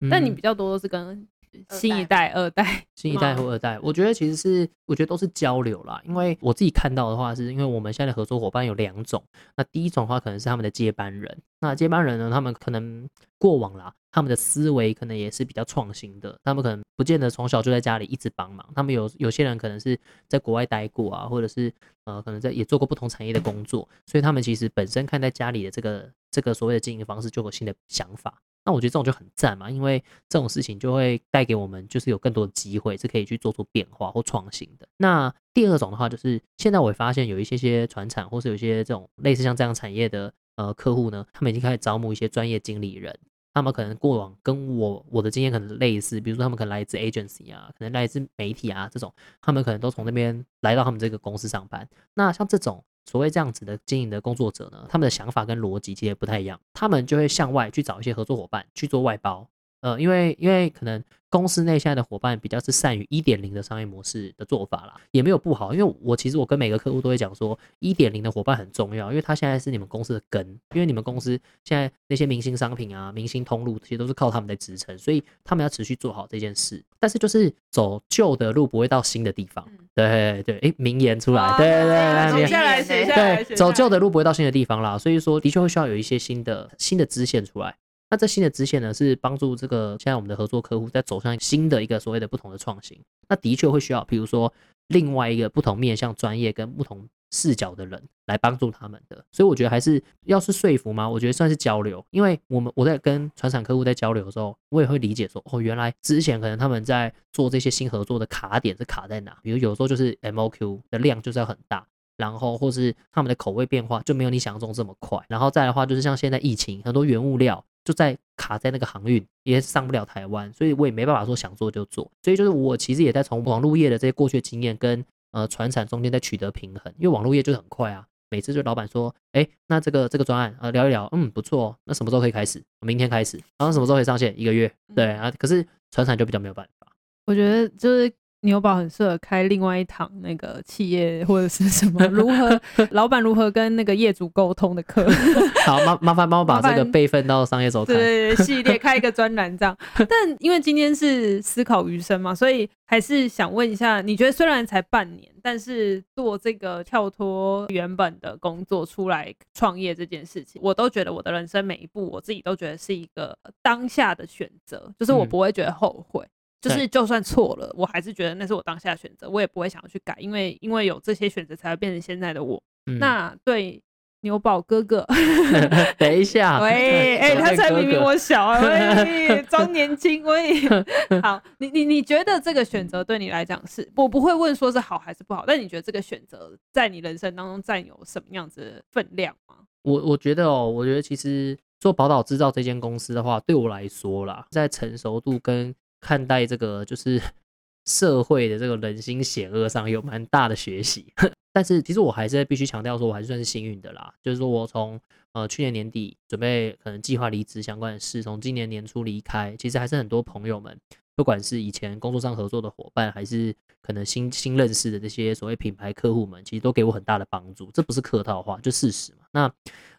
[0.01, 1.27] 嗯、但你比较多都是跟。
[1.70, 6.00] 新一代、二代、 新一代或二代，我觉得其实是，我觉得都是交流啦。
[6.04, 9.22] 因为我自己看到的话，是因为我们现在的合作伙伴有两种。
[9.56, 11.38] 那第一种的话，可能是他们的接班人。
[11.61, 16.38] 那接班人呢，他们可能过往啦，他们的思维可能也是比较创新的。
[16.44, 18.66] 他们可能不见得从小就在家里一直帮忙。
[18.74, 21.72] 他们有有些人可能是在国外待过啊，或者是
[22.04, 28.42] 呃，可能在也做过不同产业的工作，所以他们其实本身看待家里的这个这个所谓的经营方式，就有新的想法。
[28.66, 34.88] 那我觉得这种就很赞嘛，因为这种事情就会带给我们，就是有更多的机会是可以去做出变化或创新的。
[34.96, 43.16] 那第二种的话，就是现在我也发现有一些些传产，或是有一些这种类似像这样产业的呃客户呢，他们已经开始招募一些专业经理人。
[43.57, 51.88] 他们可能过往跟我我的经验可能类似，比如说他们可能来自 agency 啊，可能来自媒体啊这种，他们可能都从那边来到他们这个公司上班。
[52.12, 52.85] 那像这种。
[53.09, 59.49] 所谓这样子的经营的工作者呢，他们的想法跟逻辑其实不太一样，他们就会向外去找一些合作伙伴去做外包，
[59.87, 61.03] 呃，因为因为可能。
[61.29, 65.75] 公司内现在的伙伴比较是善于一点零的商业模式的做法啦，也没有不好。
[65.75, 76.83] 因为我其实我跟每个客户都会讲说，一点零的伙伴很重要，因为他现在是你们公司的根，因为你们公司现在那些明星商品啊、明星通路，其实都是靠他们在支撑，所以他们要持续做好这件事。
[77.01, 79.68] 但是就是走旧的路，不会到新的地方。
[79.94, 84.96] 对对，哎，名言出来，对对对，写下来，写下来，对，走旧的路不会到新的地方啦。
[84.96, 87.77] 所以说，的确会需要有一些新的新的支线出来。
[88.09, 92.99] 那这新的支线呢，是帮助这个现在我们的合作客户在走向新的一个所谓的不同的创新。
[93.29, 94.53] 那的确会需要，比如说
[94.88, 99.25] 另外一个不同面向专业跟不同视角的人来帮助他们的。
[99.33, 102.05] 所以我觉得还是要是说服嘛，我觉得算是交流。
[102.11, 109.37] 因为我们我在跟传产客户在交流的时候，我也会理解说，哦，原来之前可能他们在做这些新合作的卡点是卡在哪？
[109.42, 111.85] 比如有时候就是 MOQ 的量就是要很大。
[112.16, 115.19] 然后或是他们的口味变化就没有你想象中这么快。
[115.29, 122.11] 然后再来的话，就是像现在疫情，很多原物料就在卡在那个航运，也上不了台湾，所以我也没办法说想做就做。
[122.20, 128.05] 所以就是我其实也在从网络业的这些过去的经验跟呃船产中间在取得平衡，因为网络业就是很快啊。
[128.29, 132.61] 每次就老板说，哎，那这个这个专案，呃，聊一聊，嗯，不错，那什么时候可以开始？
[132.81, 134.38] 明天开始，然后什么时候可以上线？
[134.38, 135.31] 一个月，对啊。
[135.38, 136.88] 可是船产就比较没有办法。
[137.25, 138.12] 我觉得就是。
[138.42, 145.05] 牛宝很适合开另外一堂那个企业或者是什么 如何老板如何跟那个业主沟通的课。
[145.66, 147.94] 好，麻麻烦帮我把这个备份到商业周刊。
[147.94, 149.77] 对对对，系列开一个专栏这样。
[150.09, 166.22] 但因为今天是思考余生嘛，所以还是想问一下，你觉得虽然才半年，但是做这个跳脱原本的工作出来创业这件事情，我都觉得我的人生每一步，我自己都觉得是一个当下的选择，就是我不会觉得后悔。
[166.22, 166.29] 嗯
[166.68, 172.62] 就是就算错了，我还是觉得那是我当下的选择，我也不会想要去改，因为因为有这些选择才会变成现在的我。
[172.87, 173.83] 嗯、那对
[174.20, 175.05] 牛宝哥哥，
[175.98, 180.55] 等一下，喂， 哎、欸，他才明明我小，喂，装年轻，喂，
[181.22, 189.57] 好，你你你觉得这个选择对你来讲是，我不会问说是好还是不好，但你觉得这个选择在你人生当中占有什么样子的分量吗？
[189.83, 197.20] 我我觉得哦，我觉得其实做宝岛制造这间公司的话，对我来说啦，在成熟度跟看待这个就是
[197.87, 201.12] 社会的这个人心险恶上有蛮大的学习，
[201.52, 204.12] 但是其实我还是必须强调说，我还是算是幸运的啦。
[204.22, 205.00] 就是说我从
[205.32, 210.76] 呃去年年底准备可能计划离职相关的事，从今年年初离开，其实还是很多朋友们，
[211.14, 217.70] 不管是以前工作上合作的伙伴，还是可能新新认识的这些所谓品牌客户们，其实都给我很大的帮助。
[217.72, 219.26] 这不是客套话，就事实嘛。
[219.30, 219.52] 那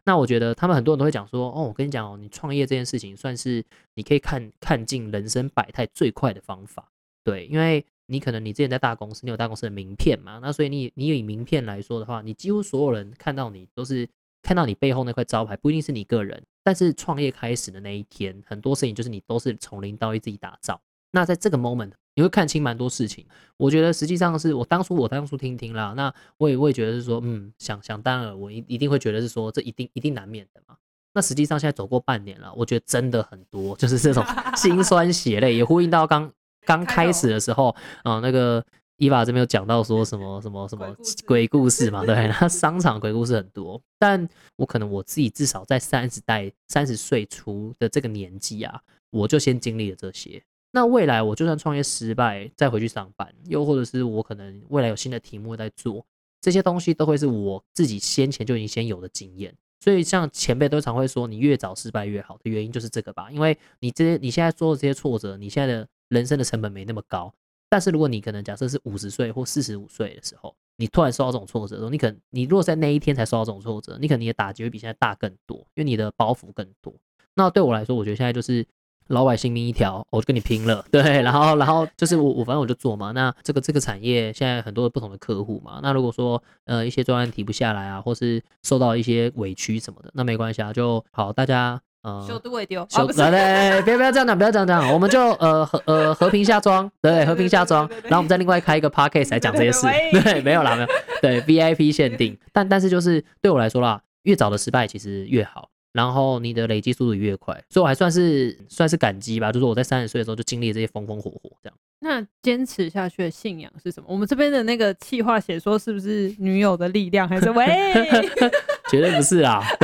[0.08, 3.62] 那我觉得他们很多人都会讲说，哦，我跟你讲哦，你创业这件事情算是
[3.96, 6.90] 你可以看看尽人生百态最快的方法，
[7.26, 14.08] 对，因为你可能你之前在大公司，你有大公司的名片嘛，那所以你你以名片来说的话，你几乎所有人看到你都是
[14.42, 20.80] 看到你背后那块招牌，不一定是你个人，但是创业开始的那一天，很多事情就是你都是从零到一自己打造。
[21.12, 23.24] 那在这个 moment，你会看清蛮多事情。
[23.58, 30.76] 我觉得实际上是我当初我当初听听啦，那我也我也觉得是说，嗯，想想当然我一一定会觉得是说，这一定一定难免的嘛。
[31.14, 34.26] 那实际上现在走过半年了，我觉得真的很多， 就是这种
[34.58, 36.32] 心酸血泪，也呼应到刚
[36.66, 37.70] 刚开始的时候，
[38.02, 38.64] 啊、嗯，那个
[38.98, 40.96] 伊娃这边有讲到说什么什么什么
[41.28, 50.44] 鬼故事嘛，对， 那商场鬼故事很多，但我可能我自己至少在三十代三十岁初的这个年纪啊，我就先经历了这些。
[50.78, 56.06] 那未来我就算创业失败，再回去上班，又或者是我可能未来有新的题目在做，
[56.40, 59.52] 这些东西都会是我自己先前就已经先有的经验。
[59.80, 67.34] 所以像前辈都常会说，你越早失败越好的原因就是这个吧，因为你这些你现在做的这些挫折，你现在的人生的成本没那么高。
[67.70, 76.94] 但是如果你可能假设是五十岁或四十五岁的时候，你突然受到这种挫折的时候，你可能你如果在那一天才受到这种挫折，你可能你的打击会比现在大更多，因为你的包袱更多。
[77.34, 78.64] 那对我来说，我觉得现在就是。
[79.08, 83.12] 老百姓命一条，我就跟你拼了， 对，然后，然后就是我，我反正我就做嘛。
[83.12, 99.88] 那这个这个产业现在很多不同的客户嘛，那如果说呃一些专案提不下来啊，或是受到一些委屈什么的，那没关系啊，就好，大家呃，修都会丢，修来来，不要不要这样讲，不要这样讲，我们就呃和呃和平下庄，对，和平下庄，然后我们再另外开一个 podcast 来讲这些事，
[100.24, 100.88] 对，没有啦，没有，
[101.22, 105.70] 对，VIP 限定，但但是就是对我来说啦，越早的失败其实越好。
[105.98, 109.52] 然后你的累积速度越快，所以我还算是算是感激吧。
[109.52, 111.76] 就是我在三十岁的时候就经历这些风风火火，这样。
[112.00, 114.06] 那坚持下去的信仰是什么？
[114.08, 117.66] 我们这边的那个气话写说是不是女友的力量，还是喂？
[118.90, 119.62] 绝对不是啊！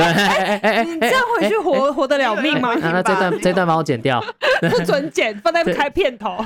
[0.86, 2.74] 你这样回去活、活得了命吗？
[2.80, 4.22] 那这段这段帮我剪掉，
[4.60, 6.38] 不准剪，放在开片头。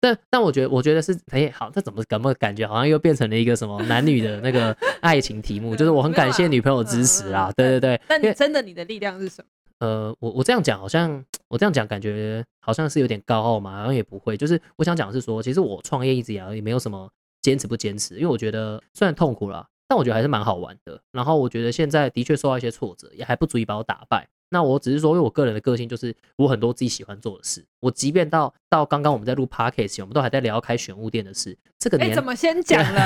[0.00, 5.76] 但但我觉得我觉得是哎、欸、好，这怎么怎么感觉好像又变成了一个什么男女的那个爱情题目？
[5.76, 8.00] 就是我很感谢女朋友支持啊，对对对。
[8.08, 9.46] 但你真的你的力量是什么？
[9.82, 14.36] 呃，我我这样讲好像我这样讲感觉好像是有点高傲嘛，好像也不会。
[14.36, 21.00] 就是我想讲的是说，其实我创业一直以来也没有什么坚持不坚持，因为我觉得虽然痛苦啦，但我觉得还是蛮好玩的。
[21.10, 24.28] 然后我觉得现在的确受到一些挫折，也还不足以把我打败。
[24.50, 27.64] 那我只是说，因为我个人的个性就是我很多自己喜欢做的事。
[27.80, 31.58] 我即便到到刚刚我们在录 Podcast，我们都还在聊开玄物店的事。
[31.80, 33.00] 这个年、欸、怎么先讲了？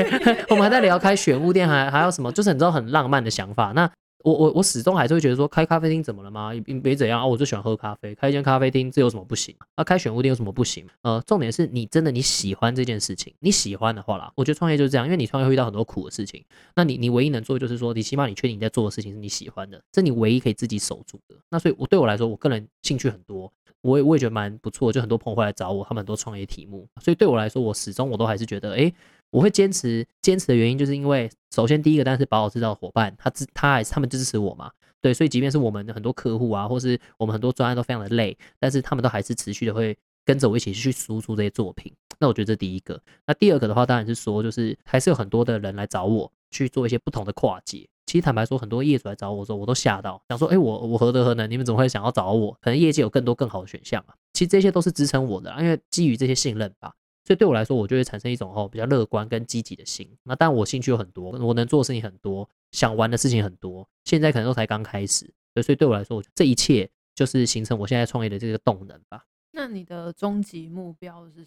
[0.48, 2.32] 我们还在聊开玄物店，还还有什么？
[2.32, 3.72] 就是你知道很浪漫的想法。
[3.72, 3.90] 那。
[4.26, 6.50] 我我我始终还是会觉得说，开咖啡厅怎么了吗？
[6.82, 9.54] 没怎样啊，我就喜欢喝咖啡，开一间咖啡厅这有什么不行？
[9.76, 10.84] 啊，开选物店有什么不行？
[11.02, 21.36] 呃，重点是你真的你喜欢这件事情，你喜欢的话啦，我觉得创业就是这样，因为你创业会遇到很多苦的事情，那你你唯一能做的就是说，你起码你确定你在做的事情是你喜欢的，这你唯一可以自己守住的。
[21.48, 28.92] 那所以，我对我来说，我个人兴趣很多，我也我也觉得蛮不错，就很多朋友会来找我，他们很多创业题目，所以对我来说，我始终我都还是觉得，哎、
[29.30, 34.70] 我会坚持坚持的原因，就是因为首先第一个当然是宝岛制造的伙伴，他支他还是他们支持我嘛，
[35.00, 41.92] 对，所以即便是我们的很多客户啊，或是我们很多专案都非常的累，但是他们都还是持续的会跟着我一起去输出这些作品。
[42.18, 47.86] 那我觉得这第一个，那第二个的话，当然是说就是还是有很多的人来找我去做一些不同的跨界。
[48.06, 51.50] 其实坦白说，很多业主来找我的时候，我都吓到，想说，哎，我我何德何能？
[51.50, 52.52] 你们怎么会想要找我？
[52.60, 54.14] 可能业界有更多更好的选项啊。
[54.32, 56.94] 其实这些都是支撑我的，因为基于这些信任吧。
[57.26, 60.08] 所以对我来说，我就会产生一种哦比较乐观跟积极的心。
[60.22, 63.88] 那当然我兴趣有很多，我能做的事情很多，想玩的事情很多。
[64.04, 65.28] 现在可能都才刚开始，
[65.62, 69.24] 所以对我来说，这一切就是形成我现在创业的这个动能吧。
[69.50, 71.46] 那你的终极目标是什么？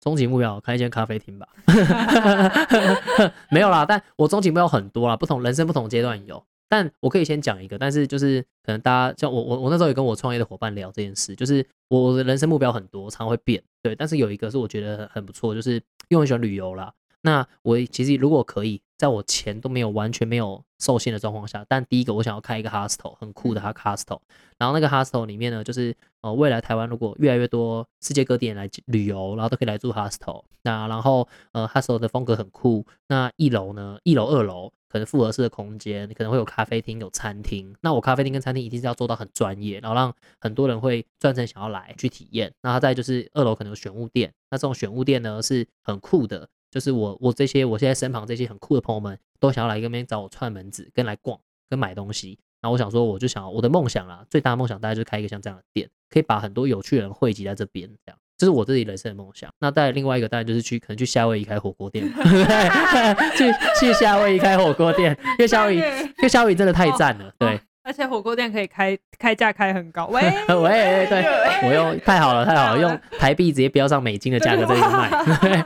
[0.00, 1.48] 终极目标开一间咖啡厅吧。
[3.50, 6.46] 没有啦，但我终极目标很多啦，不同人生不同阶段有。
[6.68, 13.94] 但我可以先讲一个，但是就是可能大家像我我我那时候也跟我创业的伙伴聊这件事，就是我的人生目标很多，常会变，对。
[13.94, 15.74] 但是有一个是我觉得很不错，就是
[16.08, 16.92] 因为我喜欢旅游啦。
[17.22, 24.20] 那我其实如果可以，在我钱都没有完全没有受限的状况下，但第一个我想要开一个 hostel，很酷的 hostel。
[24.58, 30.44] 然后那个 hostel 里面呢，就是呃未来台湾如果越来越多世界各地人来旅游，然后都可以来住 hostel。
[30.62, 32.86] 那然后呃 hostel 的风格很酷。
[33.08, 34.72] 那一楼呢，一楼二楼。
[34.88, 37.74] 可能复合式的空间，可能会有咖啡厅、有餐厅。
[37.80, 42.52] 那我咖啡厅跟餐厅一定是要做到很专业，然后让很多人会专程想要来去体验。
[42.62, 52.38] 那再就是二楼可能有选物店，那这种选物店呢是很酷的，就是我我这些我现在身旁这些很酷的朋友们都想要来这边找我串门子，跟来逛，跟买东西。
[52.62, 58.18] 那我想说，我就想我的梦想啦，最大的梦想大概就是开一个像这样的店，可以把很多有趣的人汇集在这边，这样。
[58.36, 59.50] 这是我自己人生的梦想。
[59.58, 62.04] 那再另外一个当然就是去，可能去夏威夷开火锅店，
[63.36, 67.60] 去去夏威夷开火锅店，因为夏威夷，因为夏威夷真的太赞了，对。
[67.82, 71.24] 而且火锅店可以开开价开很高，喂 喂，对，
[71.62, 75.64] 我用太好了太好了，用台币直接标上美金的价格在这里卖，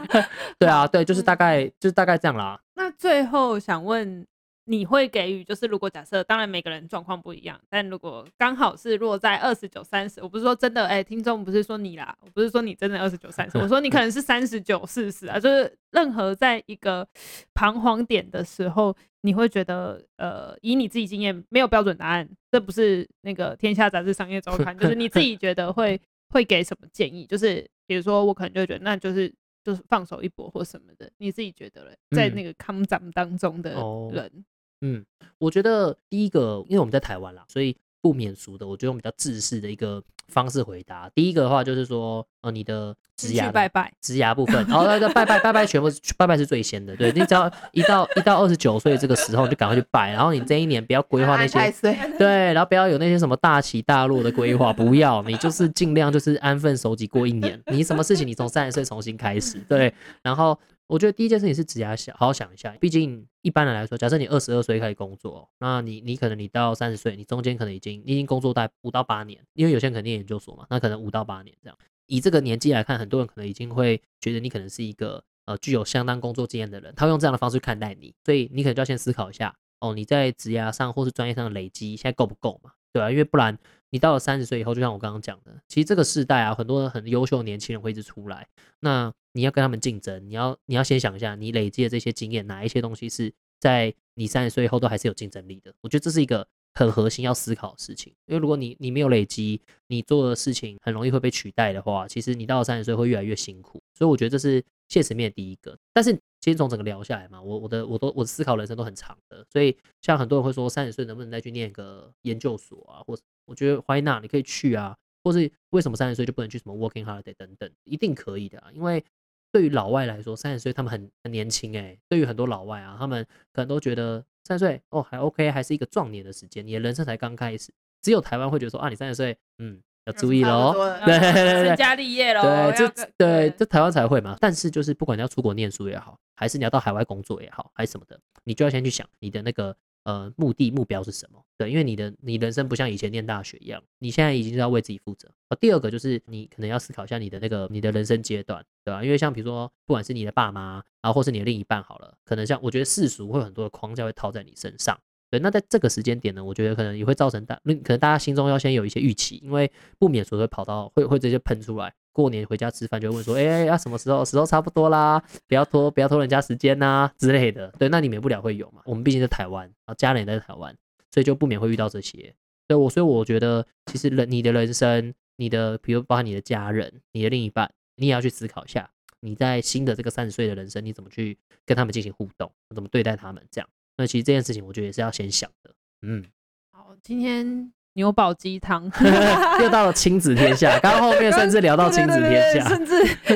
[0.58, 2.60] 对啊，对，就是大概就是大概这样啦。
[2.74, 4.26] 那最后想问。
[4.70, 17.04] 你会给予，就是如果假设，当然每个人状况不一样，但如果刚好是落在二十九、三十，我不是说真的，哎、欸，听众不是说你啦，我不是说你真的二十九、三十，我说你可能是三十九、四十啊，就是任何在一个
[17.52, 27.26] 彷徨点的时候，你会觉得，呃，以你自己经验，没有标准答案，这不是那个天下杂志、商业周刊，就是你自己觉得会会给什么建议？
[27.26, 33.70] 就是比如说，我可能就会觉得，那就是就是放手一搏或什么的，你自己觉得嘞，在那个抗战当中的
[34.12, 34.30] 人。
[34.32, 34.44] 嗯
[34.80, 35.04] 嗯，
[35.38, 41.10] 我觉得第一个，因为我们在台湾啦，所以不免俗的，我就用比较自私的一个方式回答。
[41.14, 46.96] 第一个的话就是说，呃，你的职涯拜拜，职涯部分，然后那个拜拜拜拜，全部拜拜是最先的。
[46.96, 50.12] 对，你只要一到一到二十九岁这个时候，你就赶快去拜。
[50.12, 51.70] 然后你这一年不要规划那些，
[52.16, 57.60] 对，然后不要有那些什么大起大落的规划，不要，你就是尽量就是安分守己过一年。
[57.66, 60.58] 你什么事情你从三十岁重新开始，对，然后。
[60.90, 71.78] 我觉得第一件事情是职涯想好好想一下，毕竟一般人来说，假设你二十二岁开始工作，那你你可能你到三十岁，你中间可能已经你已经工作大概五到八年，因为有些人肯定研究所嘛，那可能五到八年这样。
[72.06, 82.72] 以这个年纪来看，很多人可能已经会觉得你可能是一个呃具有相当工作经验的人，他会用这样的方式看待你，所以你可能就要先思考一下，哦，你在职涯上或是专业上的累积现在够不够嘛？
[82.92, 83.56] 对啊，因为不然
[83.90, 88.46] 你到了三十岁以后，就像我刚刚讲的，其实这个世代啊，很多很优秀的年轻人会一直出来。
[88.80, 95.72] 那你要跟他们竞争，你要你要先想一下，你累积的这些经验，哪一些东西是在你三十岁以后都还是有竞争力的？
[95.80, 98.12] 我觉得这是一个很核心要思考的事情。
[98.26, 103.82] 因为如果你你没有累积，你做的事情很容易会被取代的话，其实你到了三十岁会越来越辛苦。
[103.94, 105.76] 所以我觉得这是现实面第一个。
[105.92, 109.44] 但是其实从整个聊下来嘛，我我的我都我的思考人生都很长的。
[109.52, 113.02] 所以像很多人会说，三十岁能不能再去念个研究所啊？
[113.04, 113.16] 或
[113.50, 114.22] 我觉得 why not？
[114.22, 114.96] 你可以去啊。
[115.22, 117.70] 或是为什么三十岁就不能去什么 working holiday 等等？
[117.84, 119.04] 一定可以的啊，因为。
[119.52, 121.98] 对于老外来说，三十岁他们很很年轻哎。
[122.08, 127.72] 对于很多老外啊，他们可能都觉得三十岁哦还 OK，还是一个壮年的时间，你的人生才刚开始。
[128.00, 130.72] 只有台湾会觉得说啊，你三十岁，嗯，要注意喽，
[131.04, 134.36] 对对对，成家立业喽，对，这对这台湾才会嘛。
[134.40, 139.76] 但是就是不管你要出国念书也好，还是你要到海外工作也好，还是什么的，你就要先去想你的那个。
[140.04, 141.44] 呃，目的目标是什么？
[141.58, 145.28] 对，因为你的你人生不像以前念大学一样，你现在已经是要为自己负责。
[145.48, 149.04] 呃，第二个就是你可能要思考一下你的那个你的人生阶段，对吧？
[149.04, 154.98] 因为像比如说，不管是你的爸妈，然后或是你的另一半，好了，可能像我觉得世俗会有很多的框架会套在你身上。
[155.30, 161.94] 对，那在这个时间点呢，我觉得可能也会造成大，可能大家心中要先有一些预期，因为不免所会跑到会会直接喷出来。
[162.12, 164.24] 过年回家吃饭就会问说，哎、要、什么时候？
[164.24, 167.68] 时候差不多啦，不要拖，不要拖人家时间呐、之类的。
[167.78, 168.82] 对，那你免不了会有嘛。
[168.84, 170.76] 我们毕竟在台湾，啊，家人也在台湾，
[171.12, 172.34] 所以就不免会遇到这些。
[172.66, 178.90] 对我，所以我觉得其实人，你的人生，你的，比如包含你的家人，你的另一半，你也要去思考一下，
[179.20, 183.44] 你在新的这个三十岁的人生，你怎么去跟他们进行互动，怎么对待他们？
[183.50, 185.74] 这样，那其实这件事情，我觉得也是要先想的。
[186.02, 186.24] 嗯，
[186.72, 187.72] 好，今天。
[188.00, 188.90] 牛宝鸡汤
[189.60, 192.94] 又到了亲子天下， 刚刚后面甚至聊到亲子天下，甚至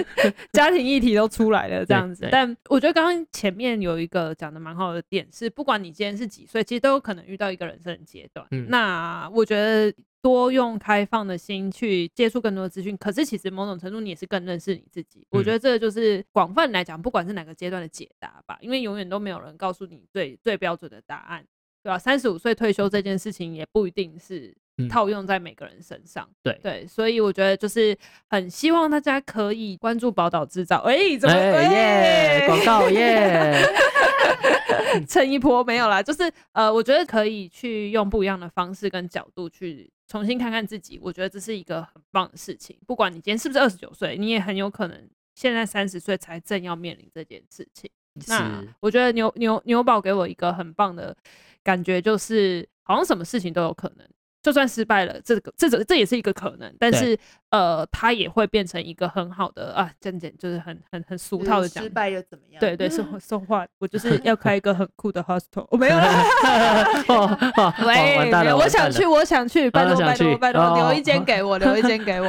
[0.52, 2.26] 家庭议题都出来了这样子。
[2.32, 8.46] 但我觉得刚刚前面有一个讲的蛮好的点是，不管你今天是几岁，其实都有可能遇到一个人生的阶段。
[8.52, 9.92] 嗯、那我觉得
[10.22, 15.26] 多用开放的心去接触更多的资讯，可是其实某种程度你也是更认识你自己。
[15.28, 21.44] 我觉得这个就是广泛来讲，不管是哪个阶段的解答吧，因为永远都没有人告诉你最最标准的答案。
[21.84, 21.98] 对吧？
[21.98, 24.56] 三十五岁退休这件事情也不一定是
[24.88, 26.26] 套用在每个人身上。
[26.30, 27.94] 嗯、对对，所以我觉得就是
[28.30, 30.78] 很希望大家可以关注宝岛制造。
[30.78, 32.44] 哎、欸，怎么耶？
[32.46, 33.62] 广、欸、告耶！
[35.06, 36.22] 蹭一波没有啦，就是
[36.52, 40.98] 呃，我觉得可以去用不一样的方式跟角度去重新看看自己。
[41.02, 42.74] 我觉得这是一个很棒的事情。
[42.86, 47.90] 不管你今天是不是二十九岁，你也很有可能现在三十岁才正要面临这件事情。
[48.28, 51.14] 那我觉得牛牛牛宝给我一个很棒的。
[51.64, 54.06] 感觉就是好像什么事情都有可能，
[54.42, 62.60] 就算失败了，这个这这这也是一个可能，但是呃，它也会变成一个很好的啊，这样讲就是很很很俗套的讲，失败又怎么样？
[62.60, 66.04] 对 对，送送话，我就 是要开一个很酷的 hostel，我没有 了，
[67.86, 72.28] 喂，没有，我想去，我想去，拜托拜托拜托，留一间给我，留一间给我，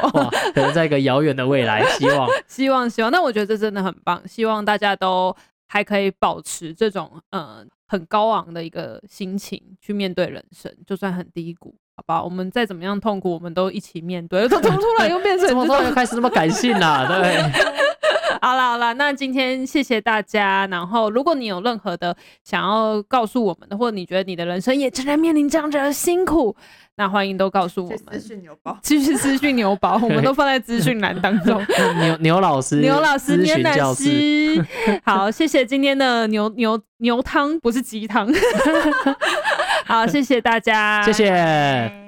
[0.53, 5.35] 可能在一个遥远的未来，希望希望希望，那我觉得这真的很棒，希望大家都
[5.67, 7.69] 还可以保持这种嗯。
[7.87, 14.49] 很高昂的一个心情去面对人生，就算很低谷，好吧，我们再怎么样痛苦，我们都一起面对。
[14.49, 17.05] 怎么突然又变成怎么突然又开始那么感性啦？
[17.21, 17.37] 对，
[18.41, 20.67] 好啦好啦，那今天谢谢大家。
[20.67, 26.55] 然后，如果你有任何的想要告诉我们的，或者你觉得你的人生也正在面临这样子的辛苦，
[26.95, 28.19] 那欢迎都告诉我们。
[28.19, 31.63] 私讯牛宝， 继续私讯牛宝，我们都放在资讯栏当中。
[32.01, 34.65] 牛牛老师，牛老师，牛老师，
[35.03, 38.27] 好，谢谢今天的牛牛牛汤，不是鸡汤。
[39.85, 42.04] 好，谢谢大家，谢谢。